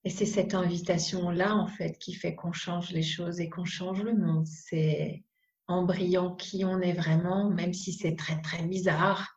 [0.04, 4.00] et c'est cette invitation-là, en fait, qui fait qu'on change les choses et qu'on change
[4.04, 4.46] le monde.
[4.46, 5.24] C'est
[5.68, 9.34] en brillant qui on est vraiment, même si c'est très, très bizarre.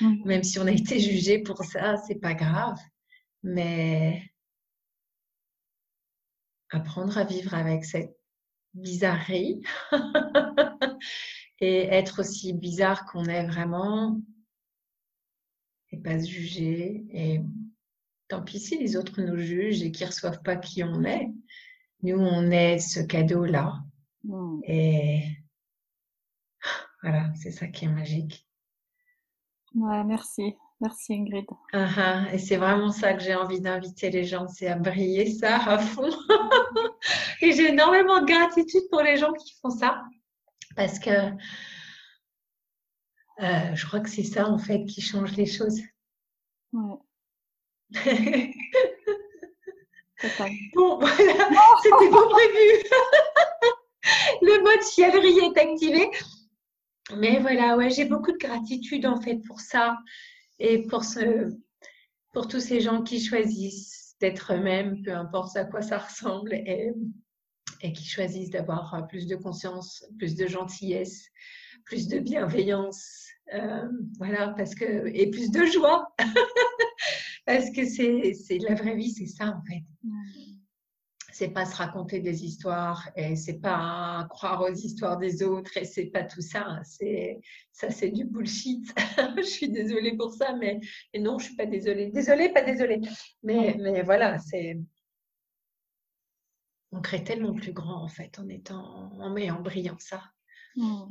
[0.00, 0.24] Mmh.
[0.24, 2.78] même si on a été jugé pour ça, c'est pas grave.
[3.42, 4.22] Mais
[6.70, 8.16] apprendre à vivre avec cette
[8.74, 9.62] bizarrerie
[11.60, 14.20] et être aussi bizarre qu'on est vraiment
[15.92, 17.04] et pas se juger.
[17.10, 17.40] Et
[18.28, 21.28] tant pis si les autres nous jugent et qu'ils ne reçoivent pas qui on est.
[22.02, 23.82] Nous, on est ce cadeau-là.
[24.26, 24.60] Hmm.
[24.64, 25.22] Et
[27.02, 28.46] voilà, c'est ça qui est magique.
[29.74, 30.54] Ouais, merci.
[30.80, 31.46] Merci Ingrid.
[31.72, 35.30] Ah, ah, et c'est vraiment ça que j'ai envie d'inviter les gens, c'est à briller
[35.30, 36.10] ça à fond.
[37.40, 40.02] et j'ai énormément de gratitude pour les gens qui font ça.
[40.76, 41.10] Parce que
[43.40, 45.80] euh, je crois que c'est ça en fait qui change les choses.
[46.72, 46.96] Ouais.
[50.74, 52.84] bon, voilà, c'était pas prévu.
[54.42, 56.10] Le mode chialerie est activé.
[57.16, 59.96] Mais voilà, ouais, j'ai beaucoup de gratitude en fait pour ça
[60.58, 61.54] et pour, ce,
[62.32, 66.90] pour tous ces gens qui choisissent d'être eux-mêmes, peu importe à quoi ça ressemble, et,
[67.82, 71.28] et qui choisissent d'avoir plus de conscience, plus de gentillesse,
[71.84, 73.88] plus de bienveillance, euh,
[74.18, 76.08] voilà, parce que, et plus de joie,
[77.46, 79.84] parce que c'est la vraie vie, c'est ça en fait
[81.36, 85.84] c'est pas se raconter des histoires et c'est pas croire aux histoires des autres et
[85.84, 86.80] c'est pas tout ça.
[86.82, 87.40] C'est
[87.72, 88.86] ça, c'est du bullshit.
[89.36, 90.80] je suis désolée pour ça, mais
[91.12, 92.10] et non, je suis pas désolée.
[92.10, 93.02] Désolée, pas désolée.
[93.42, 94.78] Mais mais voilà, c'est
[96.90, 100.22] on crée tellement plus grand en fait en étant en, en brillant ça.
[100.74, 101.04] Hmm.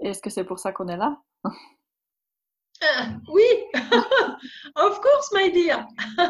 [0.00, 1.20] Est-ce que c'est pour ça qu'on est là?
[3.28, 3.44] Oui,
[4.76, 5.86] of course, my dear.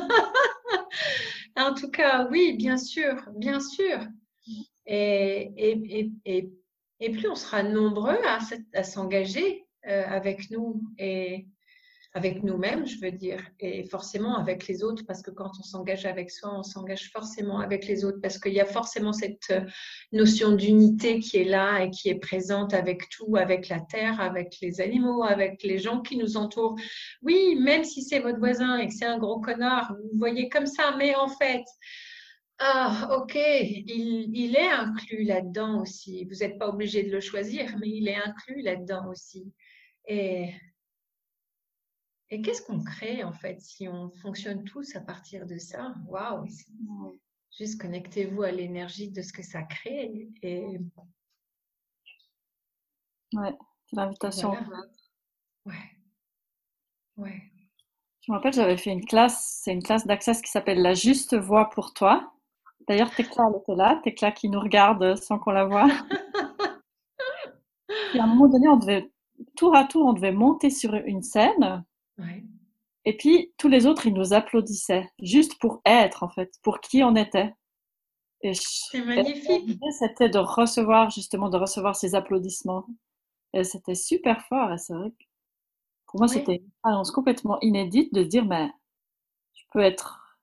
[1.56, 3.98] En tout cas, oui, bien sûr, bien sûr.
[4.86, 6.50] Et, et, et,
[7.00, 8.38] et plus on sera nombreux à,
[8.74, 11.48] à s'engager euh, avec nous et
[12.18, 16.04] avec nous-mêmes, je veux dire, et forcément avec les autres, parce que quand on s'engage
[16.04, 19.60] avec soi, on s'engage forcément avec les autres, parce qu'il y a forcément cette euh,
[20.10, 24.56] notion d'unité qui est là et qui est présente avec tout, avec la terre, avec
[24.60, 26.74] les animaux, avec les gens qui nous entourent.
[27.22, 30.66] Oui, même si c'est votre voisin et que c'est un gros connard, vous voyez comme
[30.66, 31.62] ça, mais en fait,
[32.58, 36.24] ah, ok, il, il est inclus là-dedans aussi.
[36.24, 39.52] Vous n'êtes pas obligé de le choisir, mais il est inclus là-dedans aussi.
[40.08, 40.50] Et
[42.30, 45.94] et qu'est-ce qu'on crée en fait si on fonctionne tous à partir de ça?
[46.06, 46.46] Waouh
[47.58, 50.78] Juste connectez-vous à l'énergie de ce que ça crée et.
[53.32, 53.54] Ouais,
[53.86, 54.52] c'est l'invitation.
[55.64, 55.74] Ouais.
[57.16, 57.42] Ouais.
[58.20, 61.36] Je me rappelle, j'avais fait une classe, c'est une classe d'access qui s'appelle La Juste
[61.36, 62.32] Voix pour toi.
[62.86, 65.88] D'ailleurs, Tekla, elle était là, Tekla qui nous regarde sans qu'on la voit.
[68.14, 69.10] et à un moment donné, on devait,
[69.56, 71.84] tour à tour, on devait monter sur une scène
[73.04, 77.02] et puis, tous les autres, ils nous applaudissaient, juste pour être, en fait, pour qui
[77.02, 77.54] on était.
[78.42, 79.78] C'est magnifique.
[79.98, 82.86] C'était de recevoir, justement, de recevoir ces applaudissements.
[83.54, 84.72] Et c'était super fort.
[84.72, 85.24] Et c'est vrai que
[86.06, 88.70] pour moi, c'était une expérience complètement inédite de dire, mais
[89.54, 90.36] je peux être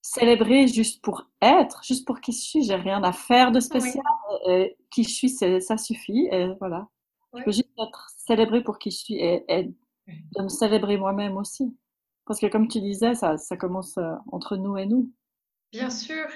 [0.00, 2.62] célébrée juste pour être, juste pour qui je suis.
[2.62, 4.04] J'ai rien à faire de spécial.
[4.48, 6.28] Et, qui je suis, ça suffit.
[6.30, 6.88] Et voilà.
[7.34, 9.70] Je peux juste être célébrée pour qui je suis et, et
[10.36, 11.76] de me célébrer moi-même aussi.
[12.26, 15.10] Parce que comme tu disais, ça, ça commence euh, entre nous et nous.
[15.72, 16.26] Bien sûr,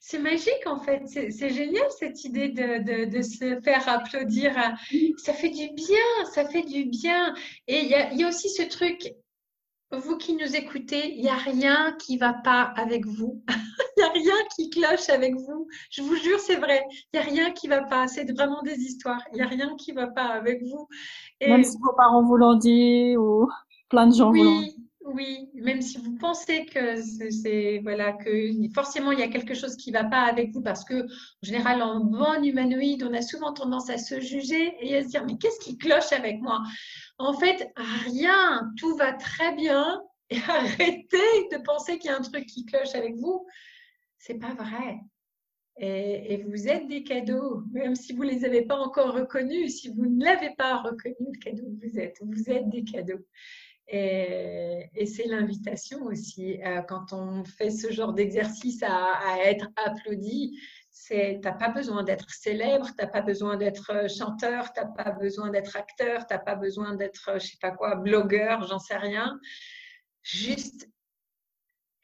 [0.00, 1.02] c'est magique en fait.
[1.06, 4.54] C'est génial cette idée de, de, se faire applaudir.
[5.18, 7.34] Ça fait du bien, ça fait du bien.
[7.66, 9.14] Et il y a, y a, aussi ce truc,
[9.92, 13.42] vous qui nous écoutez, il n'y a rien qui va pas avec vous.
[13.98, 15.68] Il n'y a rien qui cloche avec vous.
[15.90, 16.84] Je vous jure, c'est vrai.
[16.90, 18.06] Il n'y a rien qui va pas.
[18.08, 19.22] C'est vraiment des histoires.
[19.32, 20.86] Il n'y a rien qui va pas avec vous.
[21.40, 21.48] Et...
[21.48, 23.48] Même si vos parents vous l'ont dit ou
[23.88, 24.86] plein de gens oui, vous l'ont dit.
[25.06, 29.76] Oui, même si vous pensez que c'est voilà que forcément il y a quelque chose
[29.76, 33.22] qui ne va pas avec vous parce que en général en bon humanoïde on a
[33.22, 36.60] souvent tendance à se juger et à se dire mais qu'est-ce qui cloche avec moi?
[37.18, 42.22] En fait rien, tout va très bien et arrêtez de penser qu'il y a un
[42.22, 43.46] truc qui cloche avec vous.
[44.18, 45.00] C'est pas vrai.
[45.78, 49.88] Et, vous êtes des cadeaux, même si vous ne les avez pas encore reconnus, si
[49.88, 53.24] vous ne l'avez pas reconnu, le cadeau que vous êtes, vous êtes des cadeaux.
[53.88, 60.58] Et, c'est l'invitation aussi, euh, quand on fait ce genre d'exercice à, être applaudi,
[61.04, 64.86] tu n'as pas besoin d'être célèbre, tu n'as pas besoin d'être euh, chanteur, tu n'as
[64.86, 68.66] pas besoin d'être acteur, tu n'as pas besoin d'être, euh, je sais pas quoi, blogueur,
[68.66, 69.38] j'en sais rien.
[70.22, 70.88] Juste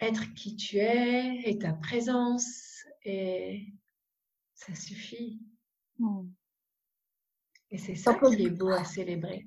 [0.01, 3.72] être qui tu es et ta présence, et
[4.55, 5.40] ça suffit.
[5.99, 6.28] Hmm.
[7.70, 9.47] Et c'est ça qui est beau à célébrer.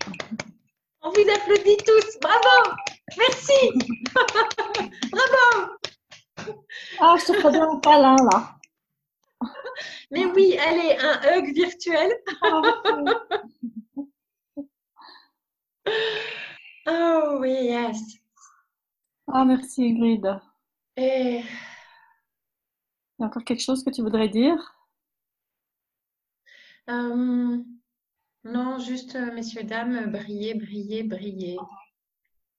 [1.02, 2.18] On vous applaudit tous.
[2.20, 2.76] Bravo.
[3.16, 3.70] Merci.
[5.10, 5.76] Bravo.
[7.00, 8.56] Ah, je te ferai bien un câlin là.
[10.10, 12.12] Mais oui, allez, un hug virtuel.
[16.86, 17.98] oh oui, yes.
[19.26, 20.40] Ah, merci Ingrid.
[20.96, 21.42] Et...
[23.18, 24.56] Il y a encore quelque chose que tu voudrais dire?
[26.90, 27.58] Euh,
[28.44, 31.58] non, juste, euh, messieurs, dames, brillez, brillez, brillez.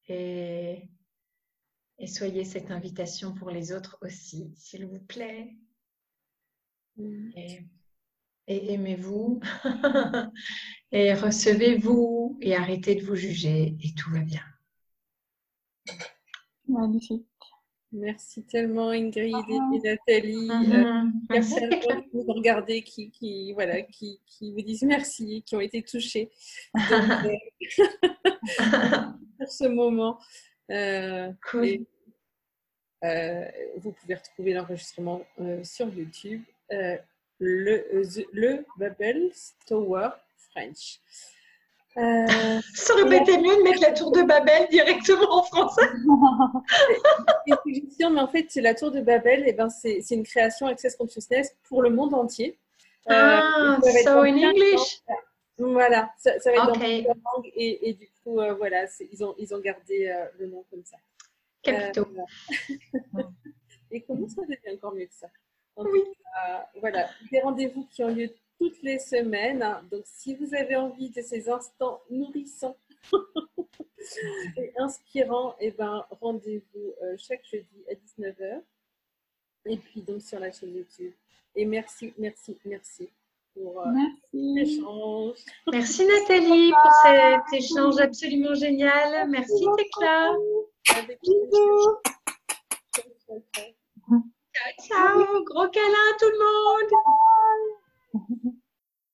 [0.07, 0.89] Et,
[1.99, 5.55] et soyez cette invitation pour les autres aussi, s'il vous plaît.
[6.97, 7.65] Et,
[8.47, 9.39] et aimez-vous.
[10.91, 14.43] et recevez-vous et arrêtez de vous juger et tout va bien.
[16.67, 17.25] Magnifique.
[17.91, 20.47] Merci tellement Ingrid et, Nathalie.
[20.47, 21.07] Mm-hmm.
[21.07, 21.69] Euh, merci à
[22.11, 26.29] vous de regarder qui, qui, voilà, qui, qui, vous disent merci, qui ont été touchés
[26.75, 27.35] euh,
[29.39, 30.19] pour ce moment.
[30.71, 31.85] Euh, cool.
[33.77, 35.21] vous pouvez retrouver l'enregistrement
[35.63, 36.43] sur YouTube.
[37.39, 39.31] le, le Bubble
[39.67, 40.09] Tower
[40.51, 40.99] French.
[41.97, 45.89] Euh, Ça aurait été mieux de mettre la tour de Babel directement en français.
[47.47, 51.81] mais en fait, la tour de Babel, eh ben, c'est une création Access Consciousness pour
[51.81, 52.57] le monde entier.
[53.09, 55.01] Euh, ah, so in English.
[55.57, 59.35] Voilà, ça, va être dans plusieurs langues et, et, du coup, euh, voilà, ils ont,
[59.37, 60.97] ils ont gardé euh, le nom comme ça.
[61.61, 62.07] Capito.
[63.91, 65.29] et comment ça devient encore mieux que ça?
[65.77, 66.01] Oui.
[66.79, 68.29] voilà, des rendez-vous qui ont lieu
[68.59, 69.65] toutes les semaines.
[69.91, 72.77] Donc, si vous avez envie de ces instants nourrissants
[74.57, 78.61] et inspirants, et eh ben, rendez-vous euh, chaque jeudi à 19h.
[79.65, 81.13] Et puis, donc, sur la chaîne YouTube.
[81.55, 83.09] Et merci, merci, merci
[83.55, 83.85] pour euh,
[84.33, 85.37] l'échange.
[85.71, 89.29] Merci Nathalie pour cet échange absolument génial.
[89.29, 90.35] Merci Tekla.
[94.53, 95.43] Ciao, ciao.
[95.45, 96.39] Gros câlin à tout le
[98.13, 98.55] monde.